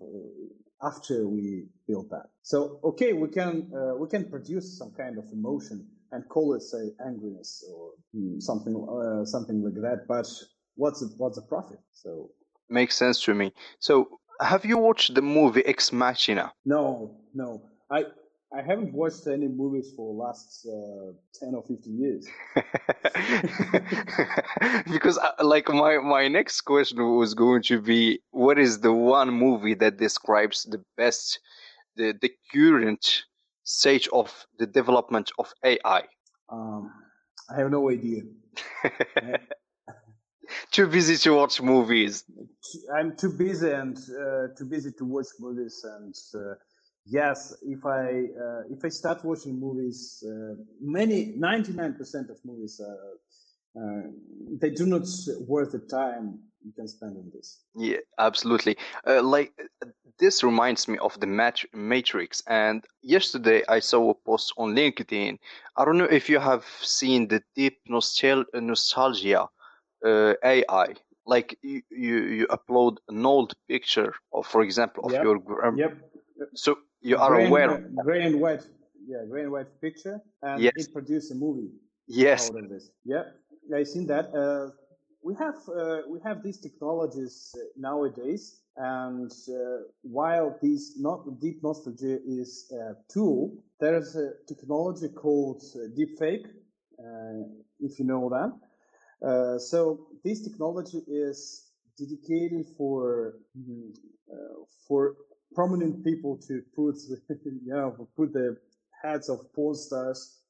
after 0.83 1.27
we 1.27 1.67
build 1.89 2.11
that. 2.11 2.27
So 2.43 2.81
okay, 2.85 3.13
we 3.13 3.29
can 3.29 3.71
uh, 3.75 3.97
we 3.97 4.09
can 4.09 4.29
produce 4.29 4.79
some 4.79 4.93
kind 4.93 5.19
of 5.19 5.25
emotion 5.33 5.87
and 6.13 6.29
call 6.29 6.55
it 6.55 6.63
say 6.63 6.91
angriness 7.05 7.63
or 7.73 7.93
something 8.41 8.75
uh, 8.75 9.25
something 9.25 9.63
like 9.63 9.75
that. 9.75 10.07
But 10.09 10.27
what's 10.75 11.01
the, 11.01 11.13
what's 11.17 11.37
the 11.37 11.43
profit? 11.43 11.79
So 11.93 12.31
makes 12.69 12.97
sense 12.97 13.23
to 13.23 13.35
me. 13.35 13.53
So 13.79 14.21
have 14.41 14.65
you 14.65 14.79
watched 14.79 15.15
the 15.15 15.23
movie 15.23 15.65
Ex 15.65 15.93
Machina? 15.93 16.53
No, 16.65 17.17
no. 17.35 17.63
I 17.91 18.05
I 18.57 18.63
haven't 18.63 18.93
watched 18.93 19.27
any 19.27 19.49
movies 19.49 19.93
for 19.97 20.15
last 20.15 20.67
uh, 20.67 21.13
ten 21.35 21.55
or 21.55 21.63
fifteen 21.63 21.99
years. 21.99 22.27
because, 24.93 25.19
uh, 25.19 25.33
like, 25.43 25.69
my 25.69 25.99
my 25.99 26.29
next 26.29 26.61
question 26.63 26.99
was 27.17 27.35
going 27.35 27.63
to 27.65 27.81
be, 27.81 28.21
what 28.31 28.59
is 28.59 28.81
the 28.81 28.93
one 28.93 29.31
movie 29.31 29.75
that 29.75 29.97
describes 29.97 30.65
the 30.65 30.83
best, 30.97 31.41
the 31.97 32.15
the 32.21 32.31
current 32.53 33.25
stage 33.65 34.09
of 34.13 34.47
the 34.59 34.67
development 34.67 35.31
of 35.39 35.53
AI? 35.65 36.05
Um, 36.49 36.93
I 37.51 37.57
have 37.59 37.71
no 37.71 37.91
idea. 37.91 38.23
too 40.71 40.87
busy 40.87 41.17
to 41.17 41.35
watch 41.35 41.61
movies. 41.61 42.25
I'm 42.97 43.17
too 43.17 43.31
busy 43.33 43.71
and 43.71 43.97
uh, 43.97 44.49
too 44.57 44.67
busy 44.69 44.93
to 44.99 45.05
watch 45.05 45.27
movies 45.39 45.85
and 45.85 46.15
uh, 46.35 46.55
yes, 47.07 47.57
if 47.63 47.85
I 47.85 48.27
uh, 48.45 48.63
if 48.71 48.85
I 48.85 48.89
start 48.89 49.25
watching 49.25 49.59
movies, 49.61 50.23
uh, 50.27 50.55
many 50.81 51.35
ninety 51.37 51.73
nine 51.73 51.95
percent 51.95 52.31
of 52.31 52.39
movies 52.45 52.81
uh, 52.81 53.81
uh, 53.81 54.03
they 54.61 54.71
do 54.71 54.87
not 54.87 55.07
worth 55.47 55.73
the 55.73 55.79
time 55.79 56.39
you 56.65 56.73
can 56.73 56.89
spend 56.89 57.17
on 57.17 57.31
this. 57.33 57.61
Yeah, 57.75 57.99
absolutely. 58.19 58.77
Uh, 59.07 59.23
like 59.23 59.53
this 60.19 60.43
reminds 60.43 60.89
me 60.89 60.99
of 60.99 61.19
the 61.21 61.27
mat- 61.27 61.65
Matrix. 61.75 62.43
And 62.47 62.85
yesterday 63.03 63.63
I 63.69 63.81
saw 63.81 64.11
a 64.11 64.15
post 64.15 64.55
on 64.57 64.75
LinkedIn. 64.75 65.39
I 65.77 65.85
don't 65.85 65.99
know 65.99 66.05
if 66.11 66.29
you 66.29 66.39
have 66.39 66.65
seen 66.81 67.29
the 67.29 67.43
deep 67.55 67.79
nostal- 67.89 68.47
nostalgia 68.55 69.47
uh, 70.07 70.35
AI 70.45 70.89
like 71.27 71.59
you, 71.63 71.83
you, 71.91 72.17
you 72.39 72.47
upload 72.47 72.99
an 73.09 73.27
old 73.27 73.53
picture 73.69 74.15
of 74.33 74.47
for 74.47 74.63
example 74.63 75.05
of 75.07 75.13
yep. 75.13 75.25
your 75.25 75.39
yep. 75.77 75.99
so 76.55 76.79
you 77.01 77.17
are 77.19 77.35
gray 77.35 77.47
aware 77.47 77.71
and, 77.71 77.97
gray 77.97 78.23
and 78.25 78.41
white 78.41 78.65
yeah 79.07 79.23
gray 79.29 79.43
and 79.43 79.53
white 79.53 79.81
picture 79.81 80.21
and 80.43 80.63
yes. 80.63 80.73
it 80.77 80.93
produced 80.93 81.31
a 81.33 81.35
movie. 81.35 81.71
Yes. 82.07 82.51
Out 82.51 82.65
of 82.65 82.69
this? 82.71 82.91
Yeah 83.05 83.25
I've 83.75 83.89
seen 83.89 84.07
that. 84.07 84.27
Uh, 84.33 84.71
we 85.23 85.35
have 85.35 85.57
uh, 85.69 86.03
we 86.09 86.21
have 86.21 86.43
these 86.43 86.59
technologies 86.59 87.55
nowadays 87.77 88.61
and 88.77 89.33
uh, 89.49 89.55
while 90.03 90.57
this 90.63 90.99
not 90.99 91.41
deep 91.41 91.63
nostalgia 91.63 92.19
is 92.25 92.71
a 92.73 92.95
tool 93.13 93.53
there's 93.81 94.15
a 94.15 94.29
technology 94.47 95.09
called 95.09 95.63
uh, 95.75 95.89
deepfake 95.99 96.47
uh, 97.01 97.43
if 97.81 97.99
you 97.99 98.05
know 98.05 98.29
that 98.29 98.53
so 99.59 100.07
this 100.25 100.43
technology 100.43 101.03
is 101.07 101.71
dedicated 101.99 102.67
for 102.77 103.35
mm, 103.59 103.91
uh, 104.33 104.65
for 104.87 105.15
prominent 105.55 106.05
people 106.05 106.37
to 106.49 106.63
put 106.75 106.97
you 107.45 107.61
know 107.67 108.09
put 108.17 108.33
the 108.33 108.57
heads 109.03 109.29
of 109.29 109.53
porn 109.55 109.75
stars 109.75 110.41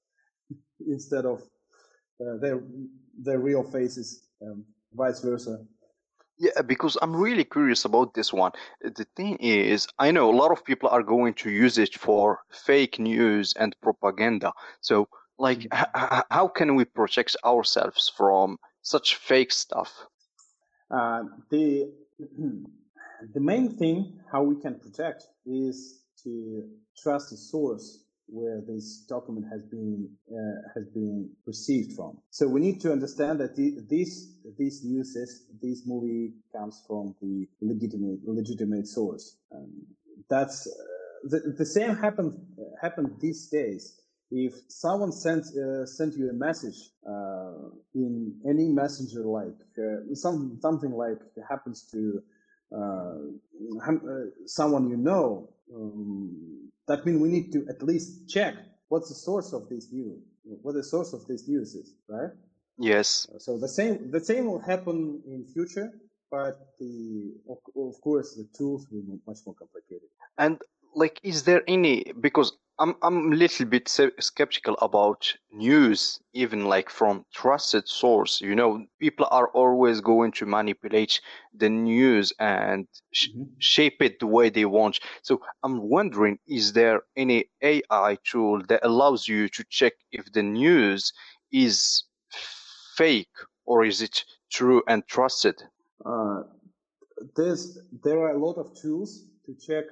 instead 0.87 1.25
of 1.25 1.43
uh, 2.21 2.37
their 2.41 2.63
their 3.19 3.39
real 3.39 3.63
faces, 3.63 4.29
um, 4.43 4.65
vice 4.93 5.21
versa. 5.21 5.59
Yeah, 6.39 6.63
because 6.67 6.99
I'm 7.01 7.17
really 7.17 7.45
curious 7.45 7.85
about 7.87 8.13
this 8.15 8.33
one. 8.33 8.53
The 8.83 9.07
thing 9.17 9.37
is, 9.37 9.89
I 9.99 10.11
know 10.11 10.31
a 10.31 10.37
lot 10.37 10.53
of 10.53 10.65
people 10.65 10.89
are 10.91 11.03
going 11.03 11.33
to 11.35 11.51
use 11.51 11.79
it 11.79 11.95
for 11.95 12.41
fake 12.51 12.99
news 12.99 13.55
and 13.59 13.75
propaganda. 13.81 14.53
So, 14.81 15.09
like, 15.39 15.61
Mm. 15.61 15.73
h- 15.73 16.25
how 16.31 16.49
can 16.49 16.77
we 16.77 16.85
protect 16.85 17.37
ourselves 17.45 18.13
from 18.17 18.59
such 18.83 19.17
fake 19.17 19.53
stuff? 19.53 20.07
Uh, 20.91 21.25
the 21.51 21.93
the 23.35 23.41
main 23.41 23.77
thing 23.77 24.21
how 24.31 24.43
we 24.43 24.61
can 24.61 24.79
protect 24.79 25.25
is 25.47 26.03
to 26.23 26.65
trust 27.03 27.31
the 27.31 27.37
source 27.37 28.05
where 28.29 28.61
this 28.67 29.05
document 29.09 29.47
has 29.53 29.63
been 29.65 30.09
uh, 30.33 30.69
has 30.75 30.87
been 30.89 31.31
received 31.47 31.93
from. 31.95 32.19
So 32.31 32.47
we 32.49 32.61
need 32.61 32.81
to 32.83 32.93
understand 32.93 33.41
that 33.41 33.57
the, 33.57 33.77
this 33.89 34.29
this 34.59 34.85
news 34.85 35.17
is 35.17 35.47
this 35.63 35.83
movie 35.87 36.35
comes 36.53 36.83
from 36.87 37.15
the 37.23 37.47
legitimate 37.61 38.21
legitimate 38.27 38.87
source. 38.89 39.37
Um, 39.55 39.87
that's 40.31 40.67
uh, 40.67 40.73
the, 41.25 41.55
the 41.59 41.67
same 41.67 41.97
happened 41.97 42.35
happened 42.81 43.17
these 43.21 43.49
days. 43.49 44.01
If 44.31 44.55
someone 44.69 45.13
sent 45.13 45.45
uh, 45.57 45.87
sent 45.87 46.15
you 46.17 46.31
a 46.31 46.33
message 46.33 46.91
uh, 47.09 47.71
in 47.95 48.35
any 48.49 48.69
messenger, 48.69 49.23
like 49.25 49.61
uh, 49.79 50.15
some 50.15 50.59
something 50.61 50.93
like 50.93 51.21
happens 51.49 51.89
to 51.93 52.23
uh, 52.75 53.15
uh, 53.87 53.93
someone 54.47 54.91
you 54.91 54.97
know, 54.97 55.49
um, 55.75 56.71
that 56.89 57.07
means 57.07 57.21
we 57.21 57.29
need 57.29 57.53
to 57.53 57.67
at 57.69 57.83
least 57.83 58.29
check 58.29 58.55
what's 58.89 59.09
the 59.09 59.15
source 59.15 59.53
of 59.53 59.69
this 59.69 59.93
news, 59.93 60.21
what 60.63 60.75
the 60.75 60.83
source 60.83 61.13
of 61.13 61.25
this 61.27 61.47
news 61.47 61.75
is, 61.75 61.95
right? 62.09 62.31
Yes. 62.79 63.29
So 63.39 63.59
the 63.59 63.69
same 63.69 64.11
the 64.11 64.21
same 64.21 64.47
will 64.47 64.59
happen 64.59 65.23
in 65.27 65.45
future, 65.45 65.93
but 66.31 66.75
the 66.81 67.33
of, 67.49 67.59
of 67.77 68.01
course 68.01 68.35
the 68.35 68.49
tools 68.59 68.87
will 68.91 69.03
be 69.03 69.19
much 69.27 69.39
more 69.47 69.55
complicated. 69.55 70.09
And 70.37 70.61
like, 70.95 71.21
is 71.23 71.45
there 71.45 71.63
any, 71.69 72.13
because 72.19 72.53
I'm, 72.79 72.97
I'm 73.03 73.33
a 73.33 73.37
little 73.37 73.67
bit 73.67 73.89
skeptical 73.89 74.77
about 74.83 75.35
news, 75.53 76.21
even 76.35 76.67
like 76.67 76.91
from 76.91 77.25
trusted 77.35 77.89
source. 77.89 78.41
You 78.43 78.55
know, 78.55 78.87
people 79.01 79.27
are 79.31 79.49
always 79.49 80.01
going 80.03 80.33
to 80.33 80.47
manipulate 80.47 81.21
the 81.55 81.71
news 81.71 82.33
and 82.39 82.87
sh- 83.13 83.29
Mhm. 83.29 83.49
shape 83.59 84.03
it 84.03 84.21
the 84.21 84.27
way 84.27 84.51
they 84.51 84.67
want. 84.67 85.01
So 85.23 85.41
I'm 85.63 85.89
wondering, 85.89 86.39
is 86.47 86.75
there 86.75 87.03
any 87.17 87.47
AI 87.63 88.19
tool 88.25 88.63
that 88.69 88.85
allows 88.85 89.27
you 89.29 89.49
to 89.51 89.65
check 89.71 89.95
if 90.13 90.31
the 90.33 90.43
news 90.43 91.13
is 91.53 92.05
fake 92.97 93.37
or 93.65 93.85
is 93.85 94.03
it 94.03 94.25
true 94.53 94.83
and 94.89 95.07
trusted? 95.09 95.63
Uh, 96.05 96.43
there's 97.37 97.79
there 98.05 98.19
are 98.21 98.35
a 98.37 98.39
lot 98.39 98.57
of 98.59 98.75
tools 98.75 99.25
to 99.47 99.55
check 99.55 99.85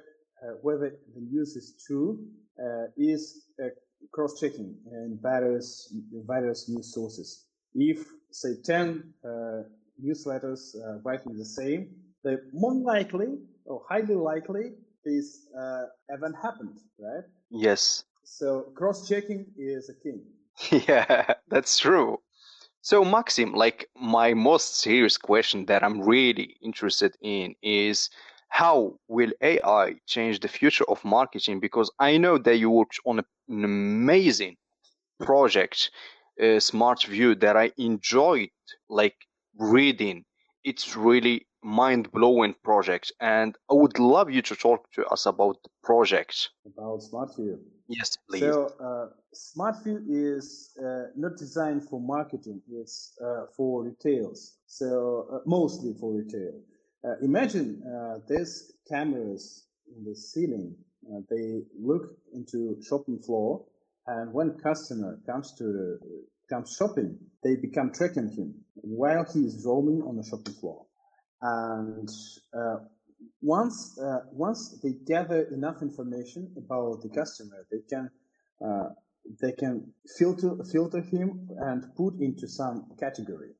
whether 0.61 0.89
the 1.15 1.21
news 1.21 1.55
is 1.55 1.75
true. 1.85 2.19
Uh, 2.57 2.85
is 2.95 3.47
uh, 3.61 3.67
cross-checking 4.11 4.73
in 4.91 5.19
various 5.21 5.93
various 6.25 6.69
news 6.69 6.93
sources. 6.93 7.45
If 7.73 8.07
say 8.31 8.55
ten 8.63 9.13
uh, 9.25 9.63
newsletters 10.01 10.75
uh, 10.75 10.99
writing 11.03 11.37
the 11.37 11.45
same, 11.45 11.89
they 12.23 12.37
more 12.53 12.73
likely 12.73 13.39
or 13.65 13.81
highly 13.89 14.15
likely 14.15 14.71
this 15.03 15.47
uh, 15.57 15.85
event 16.09 16.35
happened, 16.41 16.79
right? 16.99 17.23
Yes. 17.49 18.05
So 18.23 18.71
cross-checking 18.75 19.45
is 19.57 19.89
a 19.89 19.93
king. 19.93 20.21
Yeah, 20.87 21.33
that's 21.49 21.77
true. 21.77 22.19
So, 22.81 23.03
Maxim, 23.03 23.53
like 23.53 23.89
my 23.95 24.33
most 24.33 24.77
serious 24.77 25.17
question 25.17 25.65
that 25.65 25.83
I'm 25.83 26.01
really 26.01 26.55
interested 26.61 27.17
in 27.21 27.55
is 27.61 28.09
how 28.61 28.77
will 29.09 29.33
AI 29.41 29.85
change 30.13 30.39
the 30.39 30.47
future 30.47 30.85
of 30.93 31.03
marketing? 31.03 31.59
Because 31.59 31.89
I 31.99 32.11
know 32.23 32.37
that 32.37 32.57
you 32.63 32.69
worked 32.69 32.99
on 33.05 33.19
a- 33.19 33.31
an 33.49 33.63
amazing 33.65 34.55
project, 35.27 35.77
uh, 36.43 36.59
Smart 36.59 37.03
View, 37.13 37.35
that 37.43 37.55
I 37.57 37.67
enjoyed 37.77 38.51
like 38.89 39.17
reading. 39.75 40.17
It's 40.63 40.95
really 40.95 41.37
mind-blowing 41.63 42.55
project, 42.69 43.11
and 43.19 43.49
I 43.71 43.73
would 43.81 43.97
love 43.99 44.29
you 44.35 44.41
to 44.49 44.55
talk 44.55 44.79
to 44.95 45.01
us 45.13 45.25
about 45.25 45.55
the 45.63 45.71
project. 45.89 46.35
About 46.65 46.99
SmartView. 47.09 47.57
Yes, 47.87 48.09
please. 48.27 48.53
So 48.53 48.53
uh, 48.87 49.07
SmartView 49.49 49.99
is 50.07 50.45
uh, 50.85 51.07
not 51.23 51.33
designed 51.45 51.83
for 51.89 51.99
marketing; 52.17 52.61
it's 52.81 52.97
uh, 53.21 53.47
for 53.55 53.83
retails. 53.89 54.39
So 54.79 54.89
uh, 55.33 55.39
mostly 55.45 55.91
for 55.99 56.09
retail. 56.21 56.55
Uh, 57.05 57.15
imagine 57.21 57.83
uh, 57.85 58.17
there's 58.27 58.71
cameras 58.89 59.67
in 59.95 60.03
the 60.03 60.15
ceiling. 60.15 60.75
Uh, 61.07 61.19
they 61.29 61.61
look 61.79 62.17
into 62.33 62.81
shopping 62.81 63.19
floor, 63.19 63.63
and 64.07 64.33
when 64.33 64.57
customer 64.57 65.19
comes 65.25 65.53
to 65.53 65.63
the, 65.65 65.99
comes 66.49 66.75
shopping, 66.75 67.15
they 67.43 67.55
become 67.57 67.91
tracking 67.91 68.29
him 68.29 68.55
while 68.75 69.23
he 69.31 69.41
is 69.41 69.63
roaming 69.65 70.01
on 70.01 70.15
the 70.15 70.23
shopping 70.23 70.53
floor. 70.55 70.85
And 71.41 72.09
uh, 72.57 72.77
once 73.41 73.99
uh, 73.99 74.21
once 74.31 74.79
they 74.81 74.93
gather 75.05 75.43
enough 75.53 75.83
information 75.83 76.51
about 76.57 77.03
the 77.03 77.09
customer, 77.09 77.67
they 77.71 77.81
can 77.87 78.09
uh, 78.65 78.89
they 79.41 79.51
can 79.51 79.93
filter 80.17 80.55
filter 80.71 81.01
him 81.01 81.49
and 81.59 81.83
put 81.95 82.15
into 82.19 82.47
some 82.47 82.87
category. 82.99 83.51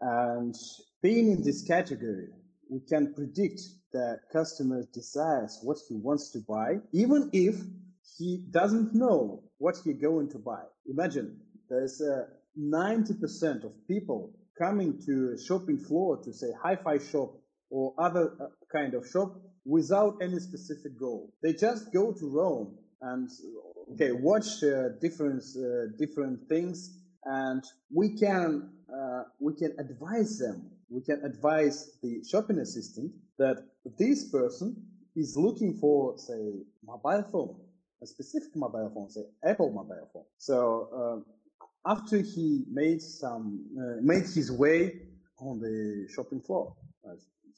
And 0.00 0.54
being 1.02 1.32
in 1.32 1.42
this 1.42 1.62
category, 1.62 2.28
we 2.70 2.80
can 2.80 3.12
predict 3.14 3.60
the 3.92 4.18
customer's 4.32 4.86
desires 4.86 5.58
what 5.62 5.76
he 5.88 5.96
wants 5.96 6.30
to 6.30 6.38
buy, 6.48 6.78
even 6.92 7.28
if 7.32 7.56
he 8.16 8.44
doesn't 8.50 8.94
know 8.94 9.42
what 9.58 9.76
he's 9.84 10.00
going 10.00 10.30
to 10.30 10.38
buy. 10.38 10.62
Imagine 10.86 11.40
there's 11.68 12.00
uh, 12.00 12.24
90% 12.58 13.64
of 13.64 13.72
people 13.88 14.32
coming 14.56 15.00
to 15.06 15.34
a 15.34 15.42
shopping 15.42 15.78
floor 15.78 16.18
to 16.22 16.32
say 16.32 16.48
hi-fi 16.62 16.98
shop 16.98 17.34
or 17.70 17.94
other 17.98 18.32
uh, 18.40 18.46
kind 18.70 18.94
of 18.94 19.08
shop 19.08 19.34
without 19.64 20.16
any 20.22 20.38
specific 20.38 20.98
goal. 20.98 21.32
They 21.42 21.52
just 21.52 21.92
go 21.92 22.12
to 22.12 22.28
roam 22.28 22.76
and 23.00 23.28
okay 23.92 24.12
watch 24.12 24.62
uh, 24.62 24.90
different 25.00 25.42
uh, 25.56 25.96
different 25.98 26.48
things, 26.48 26.98
and 27.24 27.64
we 27.92 28.18
can 28.18 28.70
uh, 28.92 29.22
we 29.38 29.54
can 29.54 29.74
advise 29.78 30.38
them. 30.38 30.70
We 30.90 31.00
can 31.00 31.24
advise 31.24 31.98
the 32.02 32.22
shopping 32.24 32.58
assistant 32.58 33.12
that 33.38 33.64
this 33.98 34.28
person 34.28 34.76
is 35.16 35.36
looking 35.36 35.74
for 35.74 36.18
say 36.18 36.42
mobile 36.84 37.24
phone, 37.32 37.56
a 38.02 38.06
specific 38.06 38.54
mobile 38.56 38.90
phone, 38.94 39.08
say 39.10 39.22
Apple 39.44 39.70
mobile 39.70 40.08
phone. 40.12 40.24
So 40.38 40.88
um, 41.00 41.26
after 41.86 42.18
he 42.18 42.64
made 42.70 43.00
some 43.00 43.64
uh, 43.78 44.00
made 44.02 44.24
his 44.24 44.50
way 44.52 45.00
on 45.38 45.60
the 45.60 46.06
shopping 46.14 46.40
floor. 46.40 46.74
uh, 47.08 47.14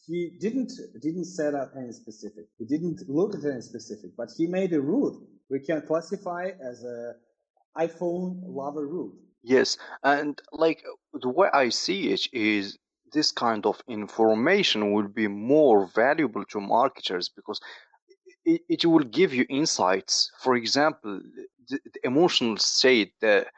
he 0.06 0.30
didn't 0.40 0.72
didn't 1.00 1.26
set 1.26 1.54
up 1.54 1.72
any 1.76 1.92
specific. 1.92 2.46
He 2.58 2.64
didn't 2.64 3.08
look 3.08 3.34
at 3.34 3.44
any 3.44 3.60
specific, 3.60 4.10
but 4.16 4.30
he 4.36 4.46
made 4.46 4.72
a 4.72 4.80
route 4.80 5.16
we 5.52 5.60
can 5.60 5.82
classify 5.82 6.50
as 6.60 6.82
a 6.84 7.14
iPhone 7.76 8.40
lover 8.46 8.86
route. 8.86 9.14
Yes, 9.42 9.76
and 10.02 10.40
like 10.52 10.82
the 11.12 11.28
way 11.28 11.48
I 11.52 11.68
see 11.68 12.10
it 12.12 12.28
is 12.32 12.78
this 13.12 13.30
kind 13.30 13.66
of 13.66 13.82
information 13.88 14.92
will 14.92 15.08
be 15.08 15.28
more 15.28 15.86
valuable 15.94 16.44
to 16.46 16.60
marketers 16.60 17.28
because 17.28 17.60
it, 18.44 18.62
it 18.68 18.84
will 18.86 19.04
give 19.04 19.34
you 19.34 19.44
insights. 19.48 20.30
For 20.40 20.56
example, 20.56 21.20
the, 21.68 21.78
the 21.84 22.00
emotional 22.04 22.56
state 22.56 23.12
that 23.20 23.48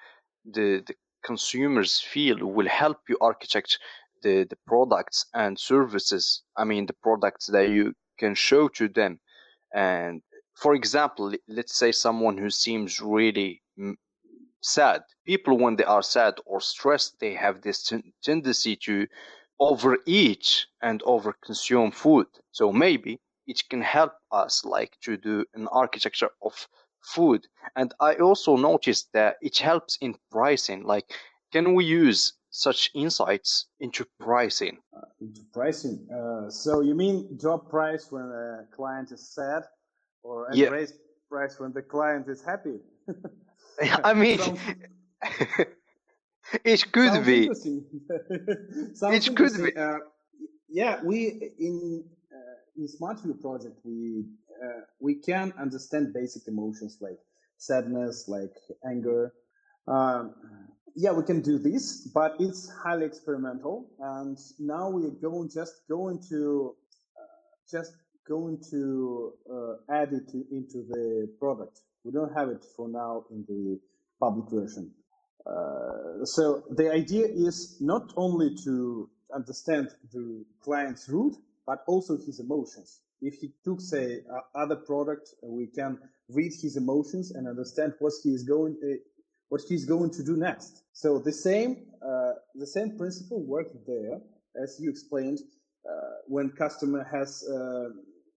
the, 0.44 0.82
the 0.86 0.94
consumers 1.24 2.00
feel 2.00 2.38
will 2.46 2.68
help 2.68 2.98
you 3.08 3.16
architect 3.20 3.78
the, 4.22 4.46
the 4.48 4.56
products 4.66 5.26
and 5.34 5.58
services. 5.58 6.42
I 6.56 6.64
mean, 6.64 6.86
the 6.86 6.94
products 7.02 7.46
that 7.46 7.68
you 7.70 7.94
can 8.18 8.34
show 8.34 8.68
to 8.68 8.88
them. 8.88 9.20
And 9.74 10.22
for 10.54 10.74
example, 10.74 11.32
let's 11.48 11.76
say 11.76 11.92
someone 11.92 12.38
who 12.38 12.50
seems 12.50 13.00
really 13.00 13.62
mm, 13.78 13.94
sad. 14.62 15.02
People, 15.26 15.58
when 15.58 15.76
they 15.76 15.84
are 15.84 16.02
sad 16.02 16.34
or 16.46 16.60
stressed, 16.60 17.18
they 17.20 17.34
have 17.34 17.62
this 17.62 17.82
ten- 17.82 18.12
tendency 18.22 18.76
to 18.84 19.06
overeat 19.60 20.66
and 20.82 21.02
overconsume 21.02 21.94
food. 21.94 22.26
So 22.52 22.72
maybe 22.72 23.20
it 23.46 23.62
can 23.68 23.82
help 23.82 24.12
us 24.30 24.64
like 24.64 24.96
to 25.02 25.16
do 25.16 25.44
an 25.54 25.68
architecture 25.68 26.30
of 26.42 26.68
food. 27.00 27.46
And 27.76 27.92
I 28.00 28.14
also 28.14 28.56
noticed 28.56 29.08
that 29.12 29.36
it 29.42 29.58
helps 29.58 29.98
in 30.00 30.16
pricing. 30.30 30.84
Like, 30.84 31.12
can 31.52 31.74
we 31.74 31.84
use 31.84 32.32
such 32.50 32.90
insights 32.94 33.66
into 33.80 34.06
pricing? 34.20 34.78
into 35.20 35.42
pricing. 35.52 36.06
Uh, 36.10 36.50
so 36.50 36.80
you 36.80 36.94
mean 36.94 37.36
drop 37.36 37.68
price 37.68 38.10
when 38.10 38.24
a 38.24 38.64
client 38.74 39.10
is 39.12 39.28
sad, 39.34 39.64
or 40.22 40.48
yeah. 40.52 40.68
raise 40.68 40.92
price 41.28 41.58
when 41.58 41.72
the 41.72 41.82
client 41.82 42.28
is 42.28 42.42
happy? 42.42 42.78
I 44.04 44.14
mean, 44.14 44.38
it 46.64 46.92
could 46.92 47.24
be. 47.24 47.50
it 49.02 49.36
could 49.36 49.56
be. 49.62 49.76
Uh, 49.76 49.98
yeah, 50.68 51.00
we 51.04 51.52
in 51.58 52.04
uh, 52.32 52.56
in 52.76 52.88
SmartView 52.88 53.40
project 53.40 53.78
we 53.84 54.24
uh, 54.62 54.80
we 55.00 55.14
can 55.14 55.52
understand 55.58 56.12
basic 56.12 56.48
emotions 56.48 56.98
like 57.00 57.18
sadness, 57.58 58.26
like 58.28 58.54
anger. 58.88 59.32
Um, 59.86 60.34
yeah, 60.96 61.12
we 61.12 61.24
can 61.24 61.40
do 61.40 61.58
this, 61.58 62.08
but 62.14 62.36
it's 62.38 62.70
highly 62.70 63.04
experimental. 63.06 63.90
And 64.00 64.38
now 64.58 64.90
we're 64.90 65.10
going 65.10 65.50
just 65.52 65.82
going 65.88 66.22
to 66.30 66.74
uh, 67.16 67.70
just 67.70 67.92
going 68.28 68.62
to 68.70 69.32
uh, 69.52 69.94
add 69.94 70.12
it 70.12 70.28
to, 70.30 70.44
into 70.50 70.84
the 70.88 71.30
product. 71.38 71.80
We 72.04 72.12
don't 72.12 72.32
have 72.34 72.48
it 72.48 72.64
for 72.76 72.88
now 72.88 73.24
in 73.30 73.44
the 73.48 73.80
public 74.20 74.50
version. 74.50 74.92
Uh, 75.46 76.24
so 76.24 76.64
the 76.70 76.90
idea 76.90 77.26
is 77.26 77.76
not 77.80 78.12
only 78.16 78.54
to 78.64 79.09
understand 79.35 79.88
the 80.12 80.44
client's 80.62 81.09
route, 81.09 81.37
but 81.66 81.80
also 81.87 82.16
his 82.16 82.40
emotions. 82.40 83.00
If 83.20 83.35
he 83.35 83.52
took, 83.64 83.80
say, 83.80 84.22
other 84.54 84.76
product, 84.76 85.30
we 85.42 85.66
can 85.66 85.98
read 86.28 86.52
his 86.61 86.76
emotions 86.76 87.30
and 87.33 87.48
understand 87.48 87.94
what 87.98 88.12
he 88.22 88.30
is 88.30 88.42
going, 88.42 88.76
uh, 88.85 88.96
what 89.48 89.62
he's 89.68 89.85
going 89.85 90.11
to 90.11 90.22
do 90.22 90.37
next. 90.37 90.83
So 90.92 91.18
the 91.18 91.33
same, 91.33 91.87
uh, 92.02 92.33
the 92.54 92.66
same 92.66 92.96
principle 92.96 93.42
worked 93.42 93.76
there, 93.87 94.20
as 94.62 94.78
you 94.80 94.90
explained, 94.90 95.38
uh, 95.88 95.92
when 96.26 96.50
customer 96.50 97.04
has 97.11 97.44
uh, 97.48 97.90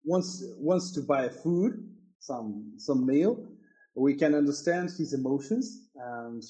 wants 0.03 0.43
wants 0.57 0.91
to 0.93 1.01
buy 1.01 1.29
food, 1.29 1.73
some 2.19 2.73
some 2.77 3.05
meal, 3.05 3.45
we 3.95 4.15
can 4.15 4.35
understand 4.35 4.89
his 4.97 5.13
emotions 5.13 5.89
and 5.95 6.43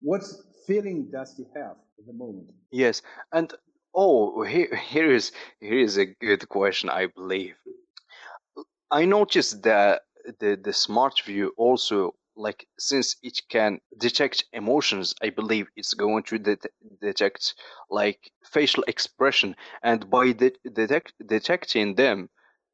what 0.00 0.22
feeling 0.66 1.08
does 1.10 1.36
he 1.36 1.44
have 1.54 1.76
at 1.98 2.06
the 2.06 2.12
moment. 2.12 2.50
Yes, 2.70 3.02
and 3.32 3.52
oh, 3.94 4.42
here 4.42 4.74
here 4.76 5.10
is 5.10 5.32
here 5.60 5.78
is 5.78 5.98
a 5.98 6.06
good 6.06 6.48
question, 6.48 6.88
I 6.88 7.06
believe. 7.06 7.56
I 8.90 9.04
noticed 9.04 9.62
that 9.62 10.02
the 10.38 10.58
the 10.66 10.70
SmartView 10.70 11.48
also 11.56 12.14
like 12.36 12.66
since 12.78 13.16
it 13.22 13.40
can 13.48 13.80
detect 13.98 14.44
emotions 14.52 15.14
i 15.20 15.28
believe 15.30 15.66
it's 15.76 15.94
going 15.94 16.22
to 16.22 16.38
det- 16.38 16.72
detect 17.00 17.54
like 17.90 18.30
facial 18.44 18.84
expression 18.86 19.56
and 19.82 20.08
by 20.08 20.32
de- 20.32 20.60
detect- 20.72 21.14
detecting 21.26 21.94
them 21.96 22.28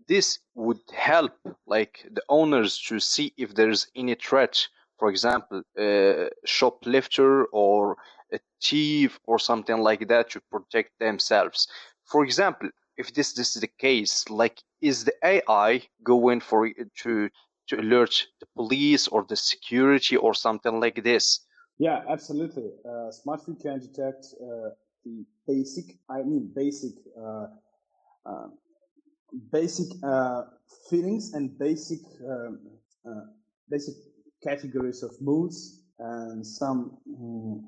this 0.08 0.38
would 0.54 0.80
help 0.92 1.32
like 1.66 2.06
the 2.12 2.22
owners 2.28 2.78
to 2.78 3.00
see 3.00 3.32
if 3.36 3.54
there's 3.54 3.86
any 3.96 4.14
threat 4.14 4.68
for 4.98 5.08
example 5.10 5.62
a 5.78 6.28
shoplifter 6.44 7.44
or 7.46 7.96
a 8.32 8.38
thief 8.62 9.18
or 9.24 9.38
something 9.38 9.78
like 9.78 10.08
that 10.08 10.30
to 10.30 10.40
protect 10.50 10.90
themselves 10.98 11.68
for 12.04 12.24
example 12.24 12.68
if 12.96 13.12
this, 13.12 13.34
this 13.34 13.54
is 13.54 13.60
the 13.60 13.70
case 13.78 14.28
like 14.30 14.62
is 14.80 15.04
the 15.04 15.12
ai 15.22 15.82
going 16.02 16.40
for 16.40 16.70
to 17.02 17.28
to 17.68 17.80
alert 17.80 18.26
the 18.40 18.46
police 18.54 19.08
or 19.08 19.24
the 19.28 19.36
security 19.36 20.16
or 20.16 20.34
something 20.34 20.80
like 20.80 21.02
this. 21.02 21.40
Yeah, 21.78 22.02
absolutely. 22.08 22.70
Uh, 22.84 23.10
SmartView 23.10 23.60
can 23.60 23.80
detect 23.80 24.26
uh, 24.40 24.70
the 25.04 25.24
basic, 25.46 25.98
I 26.08 26.22
mean, 26.22 26.50
basic, 26.54 26.92
uh, 27.20 27.46
uh 28.24 28.48
basic 29.52 29.88
uh, 30.02 30.42
feelings 30.88 31.34
and 31.34 31.58
basic, 31.58 32.00
um, 32.26 32.60
uh, 33.06 33.26
basic 33.68 33.94
categories 34.46 35.02
of 35.02 35.12
moods 35.20 35.82
and 35.98 36.46
some, 36.46 36.98
um, 37.18 37.66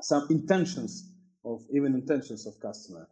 some 0.00 0.26
intentions 0.30 1.12
of 1.44 1.60
even 1.72 1.94
intentions 1.94 2.46
of 2.46 2.54
customer. 2.60 3.08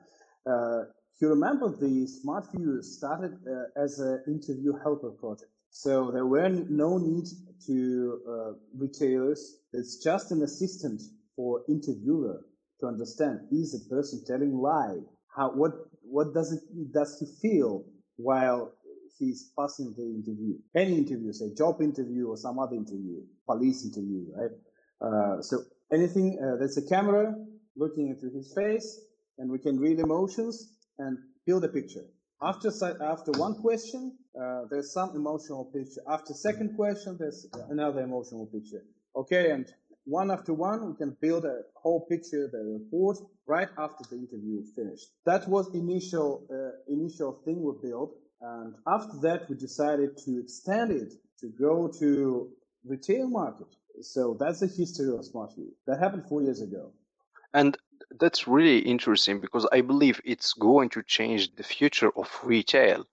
you 1.21 1.29
remember 1.29 1.69
the 1.71 2.07
SmartView 2.19 2.83
started 2.83 3.33
as 3.77 3.99
an 3.99 4.23
interview 4.27 4.73
helper 4.83 5.11
project 5.11 5.55
so 5.75 6.13
there 6.13 6.25
were 6.25 6.49
no 6.49 6.99
need 6.99 7.27
to 7.67 8.21
uh, 8.29 8.53
retailers. 8.79 9.57
It's 9.73 9.97
just 9.97 10.31
an 10.31 10.43
assistant 10.43 11.03
for 11.35 11.63
interviewer 11.69 12.47
to 12.81 12.87
understand 12.87 13.49
is 13.51 13.73
the 13.73 13.93
person 13.93 14.23
telling 14.25 14.57
lie? 14.57 15.01
How 15.35 15.51
what 15.51 15.73
what 16.03 16.33
does 16.33 16.53
it 16.53 16.63
does 16.93 17.19
he 17.19 17.27
feel 17.43 17.85
while 18.17 18.73
he's 19.19 19.51
passing 19.59 19.95
the 19.97 20.05
interview? 20.05 20.55
Any 20.75 20.99
interview, 20.99 21.33
say 21.33 21.55
job 21.55 21.81
interview 21.81 22.29
or 22.29 22.37
some 22.37 22.59
other 22.59 22.77
interview, 22.77 23.23
police 23.47 23.85
interview, 23.85 24.27
right? 24.35 24.51
Uh, 25.01 25.43
so 25.43 25.63
anything 25.93 26.39
uh, 26.43 26.57
that's 26.61 26.77
a 26.77 26.87
camera 26.89 27.35
looking 27.77 28.09
into 28.09 28.35
his 28.35 28.53
face, 28.55 29.01
and 29.39 29.51
we 29.51 29.59
can 29.59 29.79
read 29.79 29.99
emotions 29.99 30.77
and 30.99 31.19
build 31.47 31.65
a 31.65 31.69
picture. 31.69 32.05
After, 32.43 32.71
after 33.03 33.33
one 33.33 33.55
question, 33.55 34.17
uh, 34.41 34.63
there's 34.71 34.93
some 34.93 35.11
emotional 35.15 35.65
picture. 35.67 36.03
After 36.09 36.35
second 36.35 36.77
question, 36.77 37.17
there's 37.19 37.47
another 37.71 38.01
emotional 38.01 38.47
picture. 38.47 38.85
Okay, 39.17 39.51
and 39.51 39.73
one 40.05 40.31
after 40.31 40.53
one, 40.53 40.87
we 40.87 40.95
can 40.97 41.17
build 41.21 41.45
a 41.45 41.61
whole 41.75 42.07
picture, 42.07 42.49
the 42.53 42.79
report, 42.79 43.19
right 43.47 43.69
after 43.79 44.05
the 44.11 44.17
interview 44.17 44.61
is 44.61 44.71
finished. 44.75 45.07
That 45.25 45.49
was 45.49 45.75
initial 45.75 46.47
uh, 46.51 46.93
initial 46.93 47.41
thing 47.45 47.63
we 47.63 47.89
built, 47.89 48.15
and 48.41 48.75
after 48.87 49.17
that, 49.23 49.49
we 49.49 49.57
decided 49.57 50.17
to 50.19 50.39
extend 50.39 50.91
it 50.91 51.15
to 51.41 51.49
go 51.49 51.89
to 51.99 52.49
retail 52.85 53.29
market. 53.29 53.69
So 54.01 54.37
that's 54.39 54.61
the 54.61 54.67
history 54.67 55.09
of 55.09 55.21
SmartView. 55.21 55.69
That 55.87 55.99
happened 55.99 56.25
four 56.29 56.43
years 56.43 56.61
ago. 56.61 56.93
And 57.53 57.77
that's 58.19 58.47
really 58.47 58.79
interesting 58.79 59.41
because 59.41 59.67
I 59.73 59.81
believe 59.81 60.21
it's 60.25 60.53
going 60.53 60.91
to 60.91 61.03
change 61.03 61.55
the 61.55 61.63
future 61.63 62.11
of 62.17 62.29
retail. 62.43 63.05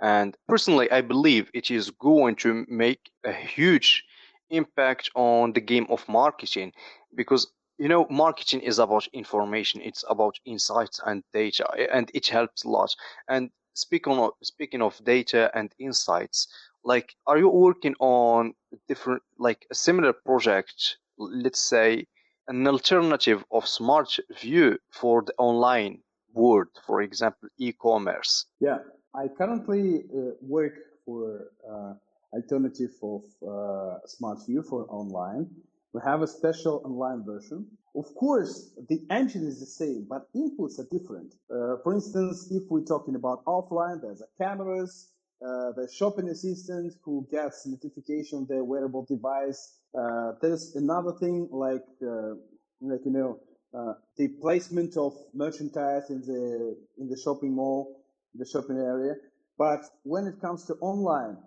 And 0.00 0.36
personally, 0.48 0.90
I 0.90 1.02
believe 1.02 1.50
it 1.52 1.70
is 1.70 1.90
going 1.90 2.36
to 2.36 2.64
make 2.68 3.10
a 3.24 3.32
huge 3.32 4.04
impact 4.48 5.10
on 5.14 5.52
the 5.52 5.60
game 5.60 5.86
of 5.90 6.08
marketing 6.08 6.72
because 7.14 7.46
you 7.78 7.88
know 7.88 8.06
marketing 8.10 8.60
is 8.60 8.78
about 8.78 9.06
information 9.12 9.80
it's 9.80 10.04
about 10.08 10.34
insights 10.44 11.00
and 11.06 11.22
data 11.32 11.64
and 11.92 12.10
it 12.14 12.26
helps 12.26 12.64
a 12.64 12.68
lot 12.68 12.94
and 13.28 13.50
speaking 13.74 14.18
of 14.18 14.32
speaking 14.42 14.82
of 14.82 15.02
data 15.04 15.50
and 15.54 15.74
insights 15.78 16.48
like 16.84 17.14
are 17.26 17.38
you 17.38 17.48
working 17.48 17.94
on 18.00 18.54
different 18.88 19.22
like 19.38 19.66
a 19.70 19.74
similar 19.74 20.12
project 20.12 20.96
let's 21.18 21.60
say 21.60 22.06
an 22.48 22.66
alternative 22.66 23.44
of 23.52 23.66
smart 23.66 24.18
view 24.40 24.76
for 24.90 25.22
the 25.22 25.32
online 25.38 26.00
world, 26.34 26.68
for 26.86 27.02
example, 27.02 27.48
e-commerce? 27.58 28.46
Yeah, 28.60 28.78
I 29.14 29.28
currently 29.28 30.04
uh, 30.04 30.32
work 30.40 30.74
for 31.04 31.48
uh, 31.68 31.94
alternative 32.32 32.92
of 33.02 33.22
uh, 33.42 33.98
SmartView 34.06 34.66
for 34.66 34.86
online. 34.88 35.48
We 35.92 36.00
have 36.04 36.22
a 36.22 36.26
special 36.26 36.82
online 36.84 37.24
version. 37.24 37.66
Of 37.94 38.14
course, 38.14 38.70
the 38.88 39.02
engine 39.10 39.46
is 39.46 39.58
the 39.58 39.66
same, 39.66 40.06
but 40.08 40.32
inputs 40.34 40.78
are 40.78 40.86
different. 40.90 41.34
Uh, 41.50 41.76
for 41.82 41.92
instance, 41.92 42.48
if 42.50 42.62
we're 42.70 42.84
talking 42.84 43.16
about 43.16 43.44
offline, 43.46 44.00
there's 44.00 44.22
a 44.22 44.28
cameras, 44.42 45.08
uh, 45.44 45.72
the 45.72 45.88
shopping 45.92 46.28
assistant 46.28 46.94
who 47.02 47.26
gets 47.30 47.66
notification 47.66 48.38
on 48.38 48.46
their 48.46 48.62
wearable 48.62 49.04
device. 49.06 49.78
Uh, 49.98 50.32
there's 50.40 50.76
another 50.76 51.12
thing 51.18 51.48
like, 51.50 51.84
uh, 52.06 52.34
like 52.80 53.00
you 53.04 53.10
know, 53.10 53.40
uh, 53.74 53.94
the 54.16 54.28
placement 54.40 54.96
of 54.96 55.14
merchandise 55.34 56.10
in 56.10 56.20
the 56.22 56.76
in 56.98 57.08
the 57.08 57.16
shopping 57.16 57.54
mall, 57.54 58.04
the 58.34 58.46
shopping 58.46 58.78
area. 58.78 59.14
But 59.58 59.84
when 60.04 60.26
it 60.26 60.40
comes 60.40 60.64
to 60.66 60.74
online, 60.80 61.38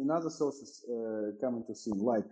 another 0.00 0.30
sources 0.30 0.84
uh, 0.88 1.32
come 1.40 1.56
into 1.56 1.74
scene, 1.74 1.98
like 1.98 2.26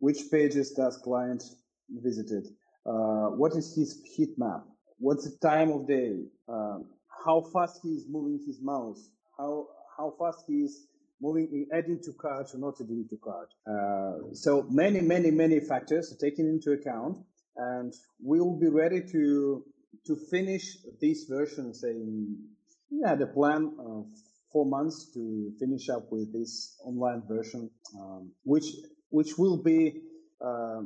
which 0.00 0.30
pages 0.30 0.72
does 0.72 0.96
client 0.98 1.44
visited, 1.90 2.48
uh, 2.90 3.28
what 3.40 3.52
is 3.54 3.74
his 3.74 4.02
heat 4.14 4.32
map, 4.36 4.62
what's 4.98 5.24
the 5.28 5.36
time 5.48 5.70
of 5.70 5.86
day, 5.86 6.12
um, 6.48 6.86
how 7.24 7.40
fast 7.52 7.80
he 7.82 7.90
is 7.90 8.04
moving 8.08 8.38
his 8.46 8.58
mouse, 8.60 9.10
how 9.38 9.52
how 9.96 10.12
fast 10.18 10.44
he 10.48 10.56
is 10.66 10.86
moving, 11.20 11.48
in 11.52 11.66
adding 11.78 12.00
to 12.02 12.12
cart 12.14 12.46
or 12.54 12.58
not 12.58 12.74
adding 12.80 13.06
to 13.10 13.16
cart. 13.28 13.50
Uh, 13.66 14.34
so 14.34 14.66
many, 14.70 15.00
many, 15.00 15.30
many 15.30 15.60
factors 15.60 16.12
are 16.12 16.20
taken 16.26 16.46
into 16.48 16.72
account, 16.72 17.18
and 17.56 17.94
we 18.30 18.40
will 18.40 18.58
be 18.58 18.68
ready 18.68 19.00
to 19.12 19.64
to 20.06 20.16
finish 20.16 20.64
this 21.00 21.24
version. 21.24 21.74
Say, 21.74 21.94
yeah, 22.90 23.14
the 23.14 23.26
plan 23.26 23.62
of 23.78 24.06
four 24.52 24.66
months 24.66 25.12
to 25.14 25.52
finish 25.60 25.88
up 25.88 26.10
with 26.10 26.32
this 26.32 26.76
online 26.84 27.22
version, 27.28 27.70
um, 28.00 28.32
which 28.42 28.68
which 29.10 29.38
will 29.38 29.58
be 29.62 30.00
uh, 30.44 30.82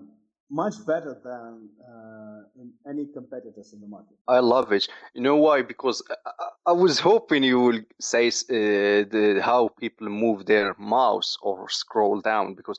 much 0.50 0.74
better 0.86 1.20
than 1.24 1.68
uh, 1.88 2.42
in 2.60 2.72
any 2.88 3.06
competitors 3.06 3.72
in 3.72 3.80
the 3.80 3.86
market. 3.86 4.16
I 4.28 4.40
love 4.40 4.72
it. 4.72 4.88
You 5.14 5.22
know 5.22 5.36
why? 5.36 5.62
Because 5.62 6.02
I, 6.26 6.48
I 6.66 6.72
was 6.72 7.00
hoping 7.00 7.42
you 7.42 7.60
will 7.60 7.80
say 8.00 8.28
uh, 8.28 9.08
the, 9.12 9.40
how 9.42 9.70
people 9.80 10.08
move 10.08 10.46
their 10.46 10.74
mouse 10.78 11.36
or 11.42 11.68
scroll 11.70 12.20
down 12.20 12.54
because 12.54 12.78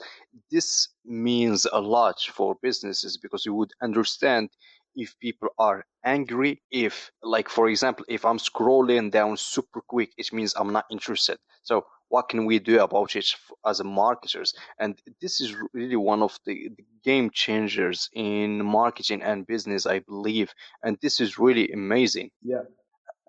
this 0.52 0.90
means 1.06 1.66
a 1.72 1.80
lot 1.80 2.20
for 2.22 2.56
businesses 2.62 3.18
because 3.18 3.46
you 3.46 3.54
would 3.54 3.72
understand 3.82 4.50
if 4.96 5.18
people 5.20 5.50
are 5.60 5.86
angry 6.06 6.62
if 6.72 7.12
like 7.22 7.50
for 7.50 7.68
example 7.68 8.06
if 8.08 8.24
i'm 8.24 8.38
scrolling 8.38 9.12
down 9.12 9.36
super 9.36 9.82
quick 9.82 10.12
it 10.18 10.32
means 10.32 10.54
i'm 10.56 10.72
not 10.72 10.86
interested 10.90 11.38
so 11.64 11.86
what 12.16 12.30
can 12.30 12.46
we 12.46 12.58
do 12.60 12.80
about 12.80 13.14
it 13.18 13.28
as 13.70 13.84
marketers? 13.84 14.54
And 14.80 14.92
this 15.22 15.42
is 15.42 15.50
really 15.74 15.98
one 15.98 16.22
of 16.28 16.40
the, 16.46 16.70
the, 16.78 16.86
game 17.04 17.30
changers 17.46 18.10
in 18.14 18.66
marketing 18.66 19.22
and 19.22 19.46
business 19.46 19.86
i 19.86 20.00
believe. 20.00 20.50
And 20.84 20.98
this 21.04 21.16
is 21.26 21.38
really 21.46 21.68
amazing. 21.80 22.28
Yeah 22.42 22.66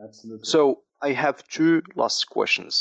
absolutely. 0.06 0.46
So 0.54 0.60
i 1.08 1.10
have 1.24 1.36
two 1.56 1.82
last 2.00 2.20
questions. 2.36 2.74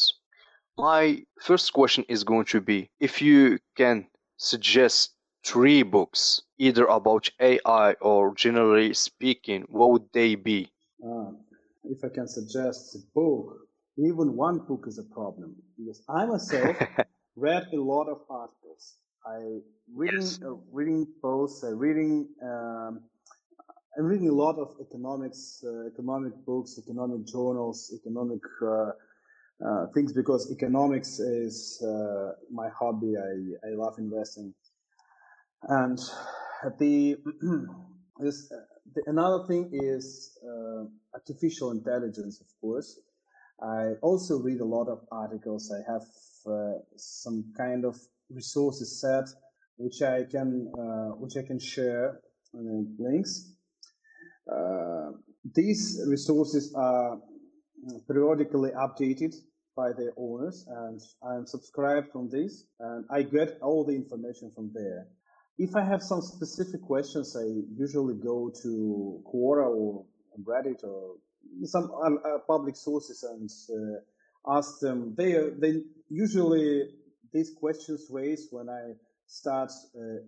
My 0.77 1.03
first 1.49 1.67
question 1.79 2.03
is 2.13 2.23
going 2.31 2.47
to 2.53 2.61
be 2.71 2.79
if 3.07 3.13
you 3.27 3.39
can 3.81 3.95
suggest 4.37 4.97
three 5.51 5.81
books 5.95 6.23
either 6.67 6.85
about 6.99 7.23
ai 7.49 7.89
or 8.09 8.21
generally 8.45 8.93
speaking 8.93 9.59
what 9.77 9.91
would 9.91 10.07
they 10.17 10.31
be? 10.51 10.59
Uh, 11.07 11.31
if 11.93 11.99
i 12.07 12.09
can 12.17 12.27
suggest 12.37 12.95
a 12.99 13.01
book 13.19 13.64
even 13.97 14.35
one 14.35 14.59
book 14.59 14.85
is 14.87 14.97
a 14.97 15.03
problem 15.13 15.55
because 15.77 16.03
I 16.09 16.25
myself 16.25 16.75
read 17.35 17.67
a 17.73 17.81
lot 17.81 18.07
of 18.09 18.19
articles. 18.29 18.95
I 19.25 19.59
reading 19.93 20.21
yes. 20.21 20.39
uh, 20.43 20.55
reading 20.71 21.07
posts. 21.21 21.63
I 21.63 21.69
reading. 21.69 22.27
Um, 22.43 23.01
I'm 23.97 24.05
reading 24.05 24.27
a 24.27 24.33
lot 24.33 24.59
of 24.59 24.75
economics, 24.81 25.63
uh, 25.65 25.87
economic 25.87 26.33
books, 26.45 26.77
economic 26.77 27.25
journals, 27.25 27.93
economic 27.95 28.41
uh, 28.61 28.91
uh 29.65 29.87
things 29.93 30.11
because 30.11 30.51
economics 30.51 31.19
is 31.19 31.81
uh, 31.81 32.33
my 32.51 32.67
hobby. 32.77 33.15
I, 33.17 33.67
I 33.67 33.73
love 33.73 33.95
investing, 33.97 34.53
and 35.63 35.97
the 36.77 37.15
this 38.19 38.51
the, 38.93 39.03
another 39.07 39.47
thing 39.47 39.69
is 39.71 40.37
uh, 40.43 40.83
artificial 41.13 41.71
intelligence, 41.71 42.41
of 42.41 42.47
course. 42.59 42.99
I 43.61 43.93
also 44.01 44.37
read 44.39 44.59
a 44.59 44.65
lot 44.65 44.87
of 44.87 44.99
articles. 45.11 45.71
I 45.71 45.91
have 45.91 46.03
uh, 46.45 46.79
some 46.97 47.53
kind 47.57 47.85
of 47.85 47.97
resources 48.29 48.99
set 48.99 49.25
which 49.77 50.01
I 50.01 50.23
can 50.23 50.71
uh, 50.77 51.15
which 51.17 51.37
I 51.37 51.43
can 51.45 51.59
share 51.59 52.19
uh, 52.53 52.83
links. 52.97 53.51
Uh, 54.51 55.11
these 55.53 56.01
resources 56.07 56.73
are 56.75 57.19
periodically 58.07 58.71
updated 58.71 59.35
by 59.75 59.91
their 59.91 60.13
owners, 60.17 60.65
and 60.67 61.01
I'm 61.21 61.45
subscribed 61.45 62.11
from 62.11 62.29
this, 62.29 62.65
and 62.79 63.05
I 63.11 63.23
get 63.23 63.57
all 63.61 63.83
the 63.83 63.93
information 63.93 64.51
from 64.55 64.71
there. 64.73 65.07
If 65.57 65.75
I 65.75 65.83
have 65.83 66.01
some 66.01 66.21
specific 66.21 66.81
questions, 66.81 67.35
I 67.35 67.45
usually 67.77 68.15
go 68.15 68.51
to 68.63 69.23
Quora 69.25 69.67
or 69.67 70.05
Reddit 70.41 70.83
or 70.83 71.15
some 71.63 71.91
uh, 71.91 72.27
uh, 72.27 72.39
public 72.47 72.75
sources 72.75 73.23
and 73.23 73.49
uh, 73.69 74.57
ask 74.57 74.79
them. 74.79 75.13
They 75.17 75.49
they 75.57 75.81
usually 76.09 76.89
these 77.33 77.51
questions 77.59 78.07
raised 78.09 78.49
when 78.51 78.69
I 78.69 78.93
start 79.27 79.71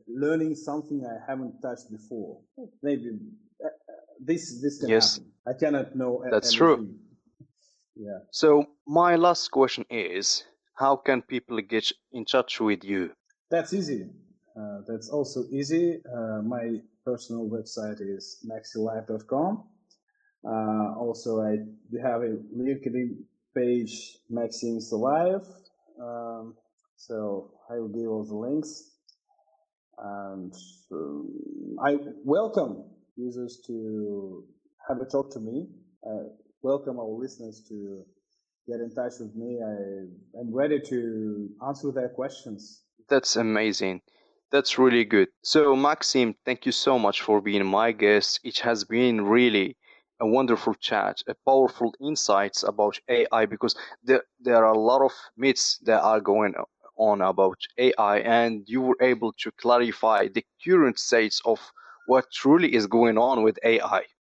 learning 0.08 0.56
something 0.56 1.06
I 1.06 1.20
haven't 1.30 1.62
touched 1.62 1.92
before. 1.92 2.40
Maybe 2.82 3.20
this 4.20 4.60
this 4.62 4.80
can 4.80 4.90
yes. 4.90 5.18
happen. 5.18 5.32
I 5.48 5.54
cannot 5.54 5.96
know. 5.96 6.24
That's 6.30 6.54
everything. 6.56 6.86
true. 6.88 6.96
Yeah. 8.00 8.20
So 8.30 8.68
my 8.86 9.16
last 9.16 9.50
question 9.50 9.84
is, 9.90 10.44
how 10.76 10.98
can 10.98 11.24
people 11.24 11.60
get 11.62 11.92
in 12.12 12.26
touch 12.26 12.60
with 12.60 12.84
you? 12.84 13.10
That's 13.50 13.74
easy. 13.74 14.06
Uh, 14.56 14.82
that's 14.88 15.10
also 15.10 15.46
easy. 15.50 16.02
Uh, 16.06 16.42
my 16.44 16.80
personal 17.06 17.50
website 17.50 18.02
is 18.02 18.38
maxilife.com. 18.46 19.64
Uh, 20.46 20.94
also, 20.98 21.42
I 21.42 21.58
have 22.02 22.22
a 22.22 22.38
LinkedIn 22.56 23.18
page, 23.56 24.18
Maxims 24.30 24.92
Alive. 24.92 25.46
Um, 26.02 26.56
so 26.96 27.52
I 27.70 27.80
will 27.80 27.88
give 27.90 28.08
all 28.10 28.24
the 28.24 28.36
links. 28.36 28.92
And 29.98 30.54
um, 30.92 31.76
I 31.84 31.98
welcome 32.24 32.84
users 33.16 33.62
to 33.68 34.44
have 34.88 35.02
a 35.02 35.06
talk 35.06 35.32
to 35.34 35.40
me. 35.40 35.68
Welcome 36.62 37.00
our 37.00 37.06
listeners 37.06 37.64
to 37.70 38.04
get 38.68 38.80
in 38.80 38.94
touch 38.94 39.14
with 39.20 39.36
me. 39.36 39.60
I 39.64 40.40
am 40.40 40.54
ready 40.54 40.80
to 40.80 41.50
answer 41.68 41.92
their 41.92 42.10
questions. 42.10 42.84
That's 43.10 43.36
amazing. 43.38 44.02
That's 44.52 44.78
really 44.78 45.06
good. 45.06 45.30
So, 45.42 45.76
Maxim, 45.76 46.36
thank 46.46 46.66
you 46.66 46.72
so 46.72 47.00
much 47.00 47.22
for 47.22 47.42
being 47.42 47.66
my 47.66 47.92
guest. 47.92 48.40
It 48.44 48.60
has 48.60 48.84
been 48.84 49.22
really 49.26 49.78
a 50.20 50.28
wonderful 50.28 50.74
chat, 50.76 51.22
a 51.28 51.36
powerful 51.46 51.94
insights 52.02 52.64
about 52.64 53.00
AI 53.10 53.46
because 53.46 53.76
there 54.04 54.24
there 54.40 54.66
are 54.66 54.74
a 54.74 54.80
lot 54.80 55.02
of 55.04 55.14
myths 55.38 55.80
that 55.86 56.02
are 56.02 56.22
going 56.22 56.56
on 56.98 57.22
about 57.22 57.60
AI, 57.78 58.20
and 58.20 58.64
you 58.68 58.82
were 58.82 58.98
able 59.02 59.34
to 59.34 59.52
clarify 59.54 60.28
the 60.30 60.46
current 60.66 61.00
states 61.00 61.42
of 61.46 61.60
what 62.08 62.26
truly 62.34 62.74
is 62.74 62.88
going 62.88 63.18
on 63.18 63.44
with 63.44 63.60
AI. 63.64 64.04